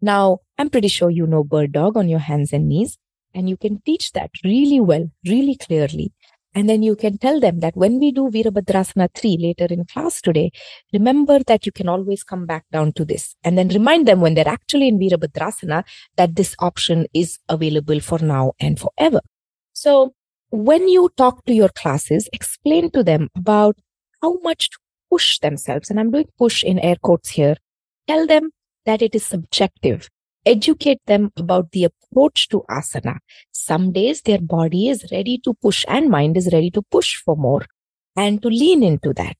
Now 0.00 0.40
I'm 0.58 0.70
pretty 0.70 0.88
sure 0.88 1.10
you 1.10 1.26
know 1.26 1.44
bird 1.44 1.72
dog 1.72 1.96
on 1.96 2.08
your 2.08 2.18
hands 2.18 2.52
and 2.52 2.68
knees 2.68 2.98
and 3.34 3.48
you 3.48 3.56
can 3.56 3.80
teach 3.86 4.12
that 4.12 4.30
really 4.42 4.80
well, 4.80 5.10
really 5.24 5.56
clearly. 5.56 6.12
And 6.58 6.68
then 6.68 6.82
you 6.82 6.96
can 6.96 7.18
tell 7.18 7.38
them 7.38 7.60
that 7.60 7.76
when 7.76 8.00
we 8.00 8.10
do 8.10 8.30
Virabhadrasana 8.30 9.10
3 9.14 9.36
later 9.38 9.72
in 9.72 9.84
class 9.84 10.20
today, 10.20 10.50
remember 10.92 11.38
that 11.46 11.64
you 11.64 11.70
can 11.70 11.88
always 11.88 12.24
come 12.24 12.46
back 12.46 12.64
down 12.72 12.94
to 12.94 13.04
this. 13.04 13.36
And 13.44 13.56
then 13.56 13.68
remind 13.68 14.08
them 14.08 14.20
when 14.20 14.34
they're 14.34 14.48
actually 14.48 14.88
in 14.88 14.98
Virabhadrasana 14.98 15.84
that 16.16 16.34
this 16.34 16.56
option 16.58 17.06
is 17.14 17.38
available 17.48 18.00
for 18.00 18.18
now 18.18 18.54
and 18.58 18.76
forever. 18.76 19.20
So 19.72 20.14
when 20.50 20.88
you 20.88 21.10
talk 21.16 21.44
to 21.44 21.54
your 21.54 21.68
classes, 21.68 22.28
explain 22.32 22.90
to 22.90 23.04
them 23.04 23.28
about 23.36 23.78
how 24.20 24.40
much 24.42 24.70
to 24.70 24.78
push 25.12 25.38
themselves. 25.38 25.90
And 25.90 26.00
I'm 26.00 26.10
doing 26.10 26.26
push 26.36 26.64
in 26.64 26.80
air 26.80 26.96
quotes 27.00 27.28
here. 27.28 27.54
Tell 28.08 28.26
them 28.26 28.50
that 28.84 29.00
it 29.00 29.14
is 29.14 29.24
subjective 29.24 30.08
educate 30.48 31.00
them 31.06 31.30
about 31.36 31.72
the 31.72 31.84
approach 31.84 32.48
to 32.48 32.64
asana. 32.70 33.18
Some 33.52 33.92
days 33.92 34.22
their 34.22 34.40
body 34.40 34.88
is 34.88 35.06
ready 35.12 35.38
to 35.44 35.54
push 35.54 35.84
and 35.88 36.10
mind 36.10 36.36
is 36.36 36.50
ready 36.52 36.70
to 36.72 36.82
push 36.90 37.16
for 37.16 37.36
more 37.36 37.66
and 38.16 38.42
to 38.42 38.48
lean 38.48 38.82
into 38.82 39.12
that. 39.14 39.36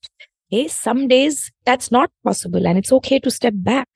Okay. 0.51 0.67
Some 0.67 1.07
days 1.07 1.51
that's 1.65 1.91
not 1.91 2.11
possible 2.23 2.67
and 2.67 2.77
it's 2.77 2.91
okay 2.91 3.19
to 3.19 3.31
step 3.31 3.53
back. 3.55 3.87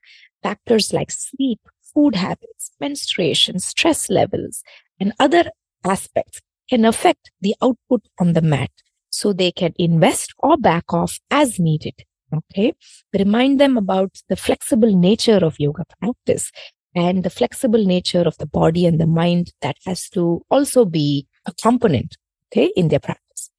factors 0.43 0.91
like 0.91 1.11
sleep, 1.11 1.59
food 1.93 2.15
habits, 2.15 2.71
menstruation, 2.79 3.59
stress 3.59 4.09
levels, 4.09 4.61
and 4.99 5.13
other 5.19 5.45
aspects 5.85 6.41
can 6.69 6.85
affect 6.85 7.31
the 7.41 7.55
output 7.61 8.01
on 8.19 8.33
the 8.33 8.41
mat. 8.41 8.71
So 9.09 9.31
they 9.31 9.51
can 9.51 9.73
invest 9.77 10.33
or 10.39 10.57
back 10.57 10.93
off 10.93 11.19
as 11.31 11.59
needed. 11.59 11.95
Okay. 12.35 12.73
Remind 13.17 13.59
them 13.59 13.77
about 13.77 14.11
the 14.27 14.35
flexible 14.35 14.93
nature 14.95 15.41
of 15.45 15.59
yoga 15.59 15.85
practice 15.99 16.51
and 16.95 17.23
the 17.23 17.29
flexible 17.29 17.83
nature 17.83 18.21
of 18.21 18.37
the 18.37 18.45
body 18.45 18.85
and 18.85 18.99
the 18.99 19.07
mind 19.07 19.51
that 19.61 19.77
has 19.85 20.09
to 20.09 20.45
also 20.49 20.85
be 20.85 21.27
a 21.45 21.53
component. 21.61 22.17
Okay. 22.51 22.71
In 22.75 22.89
their 22.89 22.99
practice. 22.99 23.49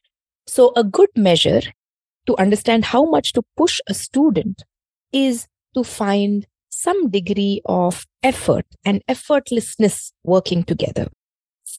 So 0.47 0.73
a 0.77 0.85
good 0.85 1.11
measure 1.17 1.63
to 2.27 2.37
understand 2.37 2.85
how 2.85 3.05
much 3.05 3.33
to 3.33 3.43
push 3.57 3.81
a 3.89 3.95
student 3.95 4.63
is 5.13 5.47
to 5.75 5.85
find 5.85 6.47
some 6.69 7.11
degree 7.11 7.61
of 7.67 8.07
effort 8.23 8.67
and 8.85 9.03
effortlessness 9.09 10.13
working 10.23 10.65
together. 10.65 11.09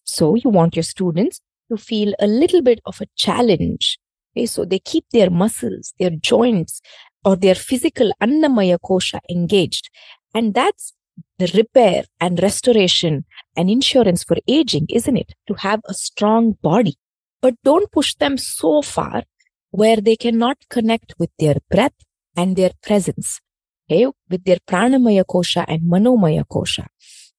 So 0.03 0.35
you 0.35 0.49
want 0.49 0.75
your 0.75 0.83
students 0.83 1.41
to 1.69 1.77
feel 1.77 2.13
a 2.19 2.27
little 2.27 2.61
bit 2.61 2.79
of 2.85 3.01
a 3.01 3.07
challenge. 3.15 3.97
Okay, 4.35 4.45
so 4.45 4.65
they 4.65 4.79
keep 4.79 5.05
their 5.11 5.29
muscles, 5.29 5.93
their 5.99 6.11
joints, 6.11 6.81
or 7.23 7.35
their 7.35 7.55
physical 7.55 8.11
annamaya 8.21 8.77
kosha 8.83 9.19
engaged. 9.29 9.89
And 10.33 10.53
that's 10.53 10.93
the 11.37 11.51
repair 11.53 12.03
and 12.19 12.41
restoration 12.41 13.25
and 13.55 13.69
insurance 13.69 14.23
for 14.23 14.37
aging, 14.47 14.87
isn't 14.89 15.17
it? 15.17 15.33
To 15.47 15.53
have 15.55 15.81
a 15.85 15.93
strong 15.93 16.53
body. 16.61 16.95
But 17.41 17.55
don't 17.63 17.91
push 17.91 18.15
them 18.15 18.37
so 18.37 18.81
far 18.81 19.23
where 19.71 19.97
they 19.97 20.15
cannot 20.15 20.57
connect 20.69 21.13
with 21.19 21.29
their 21.37 21.55
breath 21.69 21.93
and 22.35 22.55
their 22.55 22.71
presence, 22.81 23.41
okay, 23.89 24.07
with 24.29 24.43
their 24.45 24.57
pranamaya 24.67 25.25
kosha 25.25 25.65
and 25.67 25.81
manomaya 25.81 26.45
kosha. 26.45 26.87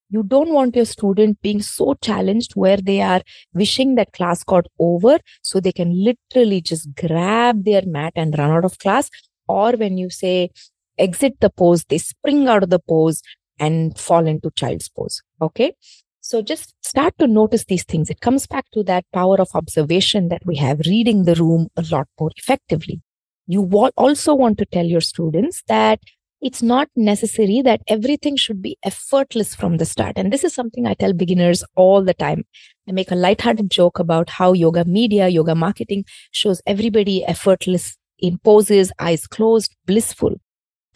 You 0.09 0.23
don't 0.23 0.53
want 0.53 0.77
your 0.77 0.85
student 0.85 1.43
being 1.43 1.63
so 1.63 1.95
challenged 2.01 2.53
where 2.55 2.77
they 2.77 3.01
are 3.01 3.23
wishing 3.53 3.97
that 3.97 4.13
class 4.13 4.45
got 4.45 4.67
over 4.79 5.19
so 5.43 5.59
they 5.59 5.73
can 5.73 6.05
literally 6.05 6.61
just 6.61 6.95
grab 6.95 7.65
their 7.65 7.83
mat 7.85 8.13
and 8.15 8.39
run 8.39 8.51
out 8.51 8.65
of 8.65 8.79
class. 8.79 9.11
Or 9.49 9.73
when 9.73 9.99
you 9.99 10.11
say 10.11 10.51
exit 10.97 11.41
the 11.41 11.51
pose, 11.51 11.85
they 11.85 11.99
spring 11.99 12.47
out 12.47 12.63
of 12.63 12.71
the 12.71 12.79
pose 12.79 13.21
and 13.59 13.99
fall 13.99 14.27
into 14.27 14.51
child's 14.53 14.89
pose. 14.89 15.23
Okay. 15.41 15.75
So 16.21 16.43
just 16.43 16.75
start 16.85 17.15
to 17.19 17.29
notice 17.29 17.65
these 17.67 17.85
things. 17.85 18.11
It 18.11 18.21
comes 18.21 18.47
back 18.47 18.67
to 18.73 18.83
that 18.85 19.05
power 19.13 19.37
of 19.41 19.49
observation 19.55 20.29
that 20.29 20.45
we 20.45 20.57
have 20.57 20.81
reading 20.81 21.23
the 21.23 21.37
room 21.37 21.69
a 21.77 21.85
lot 21.91 22.09
more 22.19 22.33
effectively. 22.37 23.01
You 23.47 23.63
also 23.97 24.35
want 24.35 24.59
to 24.59 24.65
tell 24.67 24.85
your 24.85 25.01
students 25.01 25.63
that 25.69 26.01
it's 26.41 26.63
not 26.63 26.89
necessary 26.97 27.63
that 27.63 27.81
everything 27.89 28.37
should 28.37 28.61
be 28.61 28.77
effortless 28.83 29.55
from 29.55 29.79
the 29.79 29.87
start. 29.87 30.15
And 30.17 30.33
this 30.33 30.45
is 30.45 30.53
something 30.53 30.87
I 30.87 30.95
tell 30.95 31.13
beginners 31.13 31.65
all 31.77 32.03
the 32.03 32.15
time. 32.15 32.45
I 32.89 32.93
make 32.93 33.11
a 33.11 33.17
lighthearted 33.17 33.71
joke 33.71 33.99
about 33.99 34.29
how 34.29 34.53
yoga 34.53 34.85
media, 34.85 35.29
yoga 35.29 35.55
marketing 35.55 36.05
shows 36.33 36.61
everybody 36.67 37.25
effortless 37.25 37.97
in 38.19 38.39
poses, 38.39 38.93
eyes 38.99 39.27
closed, 39.27 39.77
blissful. 39.87 40.35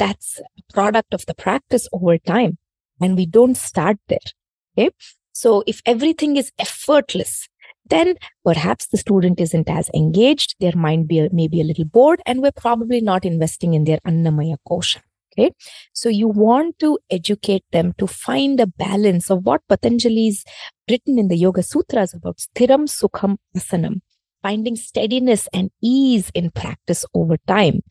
That's 0.01 0.41
a 0.41 0.73
product 0.73 1.13
of 1.13 1.27
the 1.27 1.35
practice 1.35 1.87
over 1.93 2.17
time. 2.17 2.57
And 3.03 3.17
we 3.17 3.27
don't 3.27 3.55
start 3.55 3.99
there. 4.09 4.29
Okay. 4.77 4.91
So 5.33 5.63
if 5.67 5.83
everything 5.85 6.37
is 6.37 6.51
effortless, 6.59 7.49
then 7.85 8.15
perhaps 8.43 8.87
the 8.87 8.97
student 8.97 9.41
isn't 9.41 9.69
as 9.69 9.91
engaged. 9.95 10.55
Their 10.59 10.75
mind 10.75 11.07
be, 11.07 11.29
may 11.33 11.49
be 11.49 11.61
a 11.61 11.65
little 11.65 11.85
bored 11.85 12.23
and 12.25 12.41
we're 12.41 12.53
probably 12.67 13.03
not 13.03 13.27
investing 13.27 13.75
in 13.75 13.85
their 13.85 13.99
Annamaya 14.07 14.57
kosha. 14.67 15.01
Okay. 15.33 15.53
So 15.93 16.09
you 16.09 16.29
want 16.29 16.79
to 16.79 16.99
educate 17.11 17.65
them 17.71 17.93
to 17.99 18.07
find 18.07 18.59
a 18.59 18.67
balance 18.67 19.31
of 19.31 19.45
what 19.45 19.61
Patanjali's 19.69 20.45
written 20.91 21.19
in 21.19 21.29
the 21.29 21.37
Yoga 21.37 21.63
Sutras 21.63 22.15
about 22.15 22.39
sthiram 22.39 22.89
sukham 22.89 23.37
asanam, 23.55 24.01
finding 24.43 24.77
steadiness 24.77 25.47
and 25.53 25.71
ease 25.83 26.31
in 26.35 26.51
practice 26.51 27.05
over 27.15 27.37
time 27.47 27.83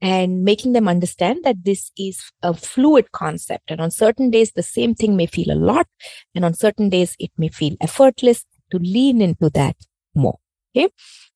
and 0.00 0.44
making 0.44 0.72
them 0.72 0.88
understand 0.88 1.40
that 1.44 1.64
this 1.64 1.90
is 1.96 2.20
a 2.42 2.52
fluid 2.54 3.12
concept. 3.12 3.70
And 3.70 3.80
on 3.80 3.90
certain 3.90 4.30
days, 4.30 4.52
the 4.52 4.62
same 4.62 4.94
thing 4.94 5.16
may 5.16 5.26
feel 5.26 5.50
a 5.50 5.56
lot. 5.56 5.86
And 6.34 6.44
on 6.44 6.54
certain 6.54 6.88
days, 6.88 7.16
it 7.18 7.30
may 7.38 7.48
feel 7.48 7.76
effortless 7.80 8.44
to 8.70 8.78
lean 8.78 9.22
into 9.22 9.50
that 9.50 9.76
more. 10.14 10.38
Okay. 10.76 10.90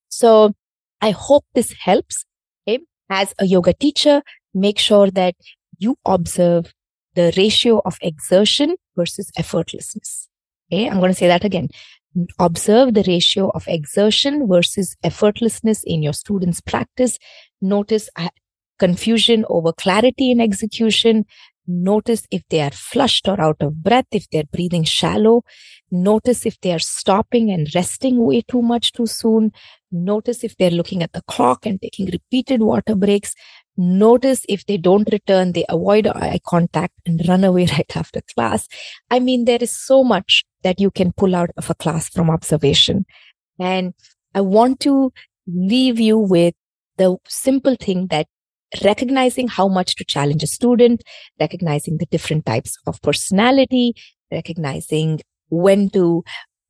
So 0.09 0.53
I 1.01 1.11
hope 1.11 1.45
this 1.53 1.73
helps. 1.73 2.25
Okay. 2.67 2.83
As 3.09 3.33
a 3.39 3.45
yoga 3.45 3.73
teacher, 3.73 4.21
make 4.53 4.77
sure 4.77 5.09
that 5.11 5.35
you 5.79 5.97
observe 6.05 6.73
the 7.15 7.33
ratio 7.35 7.81
of 7.83 7.97
exertion 8.01 8.75
versus 8.95 9.31
effortlessness. 9.37 10.27
Okay. 10.71 10.87
I'm 10.87 10.99
going 10.99 11.11
to 11.11 11.17
say 11.17 11.27
that 11.27 11.43
again. 11.43 11.69
Observe 12.39 12.93
the 12.93 13.03
ratio 13.07 13.49
of 13.55 13.63
exertion 13.67 14.47
versus 14.47 14.95
effortlessness 15.03 15.81
in 15.85 16.03
your 16.03 16.13
students' 16.13 16.61
practice. 16.61 17.17
Notice 17.61 18.09
confusion 18.81 19.45
over 19.47 19.71
clarity 19.71 20.31
in 20.31 20.41
execution. 20.41 21.25
Notice 21.67 22.23
if 22.31 22.41
they 22.49 22.61
are 22.61 22.77
flushed 22.91 23.27
or 23.27 23.39
out 23.39 23.61
of 23.61 23.83
breath, 23.83 24.07
if 24.11 24.25
they're 24.31 24.51
breathing 24.51 24.83
shallow. 24.83 25.43
Notice 25.91 26.45
if 26.45 26.59
they 26.61 26.73
are 26.73 26.85
stopping 26.95 27.51
and 27.51 27.67
resting 27.75 28.25
way 28.25 28.41
too 28.41 28.61
much 28.61 28.91
too 28.93 29.05
soon. 29.05 29.51
Notice 29.91 30.43
if 30.43 30.57
they're 30.57 30.77
looking 30.79 31.03
at 31.03 31.13
the 31.13 31.21
clock 31.33 31.65
and 31.65 31.79
taking 31.81 32.07
repeated 32.07 32.61
water 32.61 32.95
breaks. 32.95 33.35
Notice 33.77 34.45
if 34.49 34.65
they 34.65 34.77
don't 34.77 35.11
return, 35.11 35.51
they 35.51 35.65
avoid 35.69 36.07
eye 36.07 36.39
contact 36.45 36.93
and 37.05 37.21
run 37.27 37.43
away 37.43 37.65
right 37.77 37.95
after 37.95 38.21
class. 38.33 38.67
I 39.09 39.19
mean, 39.19 39.45
there 39.45 39.61
is 39.61 39.71
so 39.71 40.03
much 40.03 40.43
that 40.63 40.79
you 40.79 40.91
can 40.91 41.13
pull 41.13 41.35
out 41.35 41.51
of 41.57 41.69
a 41.69 41.75
class 41.75 42.09
from 42.09 42.29
observation. 42.29 43.05
And 43.59 43.93
I 44.33 44.41
want 44.41 44.79
to 44.81 45.11
leave 45.47 45.99
you 45.99 46.17
with 46.17 46.55
the 46.97 47.17
simple 47.27 47.75
thing 47.75 48.07
that 48.07 48.27
recognizing 48.83 49.47
how 49.47 49.67
much 49.67 49.95
to 49.95 50.05
challenge 50.05 50.43
a 50.43 50.47
student, 50.47 51.03
recognizing 51.39 51.97
the 51.97 52.05
different 52.07 52.45
types 52.45 52.77
of 52.87 53.01
personality, 53.01 53.93
recognizing 54.31 55.21
when 55.49 55.89
to 55.89 56.23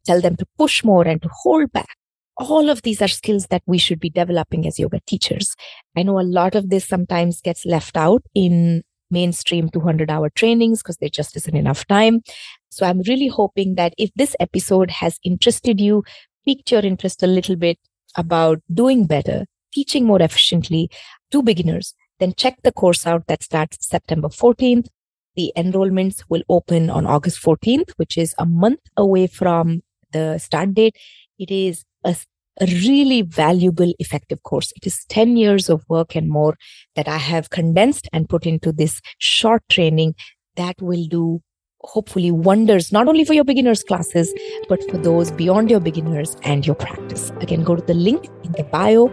tell 0.05 0.21
them 0.21 0.35
to 0.35 0.45
push 0.57 0.83
more 0.83 1.07
and 1.07 1.21
to 1.21 1.29
hold 1.43 1.71
back 1.71 1.95
all 2.37 2.69
of 2.69 2.81
these 2.81 3.01
are 3.01 3.07
skills 3.07 3.47
that 3.47 3.61
we 3.65 3.77
should 3.77 3.99
be 3.99 4.09
developing 4.09 4.65
as 4.65 4.79
yoga 4.79 4.99
teachers. 5.05 5.55
I 5.95 6.03
know 6.03 6.19
a 6.19 6.23
lot 6.23 6.55
of 6.55 6.69
this 6.69 6.87
sometimes 6.87 7.41
gets 7.41 7.65
left 7.65 7.95
out 7.97 8.23
in 8.33 8.83
mainstream 9.09 9.69
200 9.69 10.09
hour 10.09 10.29
trainings 10.29 10.81
because 10.81 10.97
there 10.97 11.09
just 11.09 11.35
isn't 11.35 11.55
enough 11.55 11.85
time. 11.87 12.21
So 12.69 12.85
I'm 12.85 13.01
really 13.01 13.27
hoping 13.27 13.75
that 13.75 13.93
if 13.97 14.09
this 14.15 14.35
episode 14.39 14.89
has 14.91 15.19
interested 15.23 15.79
you, 15.79 16.03
piqued 16.45 16.71
your 16.71 16.81
interest 16.81 17.21
a 17.21 17.27
little 17.27 17.55
bit 17.55 17.77
about 18.15 18.59
doing 18.73 19.05
better, 19.05 19.45
teaching 19.73 20.05
more 20.05 20.21
efficiently 20.21 20.89
to 21.31 21.41
beginners, 21.41 21.93
then 22.19 22.33
check 22.35 22.57
the 22.63 22.71
course 22.71 23.07
out 23.07 23.27
that 23.27 23.43
starts 23.43 23.87
September 23.87 24.29
14th. 24.29 24.87
The 25.35 25.51
enrollments 25.57 26.23
will 26.29 26.43
open 26.49 26.89
on 26.89 27.07
August 27.07 27.41
14th, 27.41 27.91
which 27.97 28.17
is 28.17 28.35
a 28.37 28.45
month 28.45 28.81
away 28.97 29.27
from 29.27 29.81
the 30.11 30.37
start 30.37 30.73
date. 30.73 30.95
It 31.39 31.51
is 31.51 31.85
a, 32.03 32.15
a 32.59 32.65
really 32.65 33.21
valuable, 33.21 33.93
effective 33.97 34.43
course. 34.43 34.73
It 34.75 34.85
is 34.85 35.05
10 35.09 35.37
years 35.37 35.69
of 35.69 35.83
work 35.87 36.15
and 36.15 36.29
more 36.29 36.57
that 36.95 37.07
I 37.07 37.17
have 37.17 37.49
condensed 37.49 38.09
and 38.11 38.29
put 38.29 38.45
into 38.45 38.71
this 38.71 39.01
short 39.17 39.63
training 39.69 40.15
that 40.57 40.81
will 40.81 41.05
do 41.05 41.41
hopefully 41.83 42.31
wonders 42.31 42.91
not 42.91 43.07
only 43.07 43.23
for 43.23 43.33
your 43.33 43.43
beginners 43.43 43.83
classes 43.83 44.33
but 44.69 44.83
for 44.89 44.97
those 44.97 45.31
beyond 45.31 45.69
your 45.69 45.79
beginners 45.79 46.35
and 46.43 46.65
your 46.65 46.75
practice 46.75 47.31
again 47.41 47.63
go 47.63 47.75
to 47.75 47.81
the 47.83 47.93
link 47.93 48.29
in 48.43 48.51
the 48.53 48.63
bio 48.65 49.07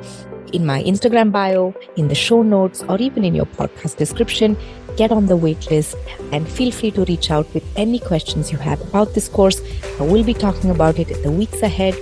in 0.52 0.64
my 0.64 0.82
instagram 0.82 1.30
bio 1.30 1.74
in 1.96 2.08
the 2.08 2.14
show 2.14 2.42
notes 2.42 2.82
or 2.88 2.98
even 2.98 3.24
in 3.24 3.34
your 3.34 3.46
podcast 3.46 3.96
description 3.96 4.56
get 4.96 5.12
on 5.12 5.26
the 5.26 5.36
waitlist 5.36 5.94
and 6.32 6.48
feel 6.48 6.70
free 6.70 6.90
to 6.90 7.04
reach 7.04 7.30
out 7.30 7.52
with 7.54 7.64
any 7.76 7.98
questions 7.98 8.50
you 8.50 8.58
have 8.58 8.80
about 8.88 9.14
this 9.14 9.28
course 9.28 9.60
i 10.00 10.02
will 10.02 10.24
be 10.24 10.34
talking 10.34 10.70
about 10.70 10.98
it 10.98 11.10
in 11.10 11.22
the 11.22 11.30
weeks 11.30 11.62
ahead 11.62 11.94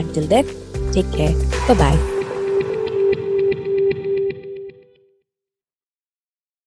until 0.00 0.26
then, 0.26 0.46
take 0.92 1.10
care. 1.12 1.34
Bye 1.68 1.74
bye. 1.74 2.19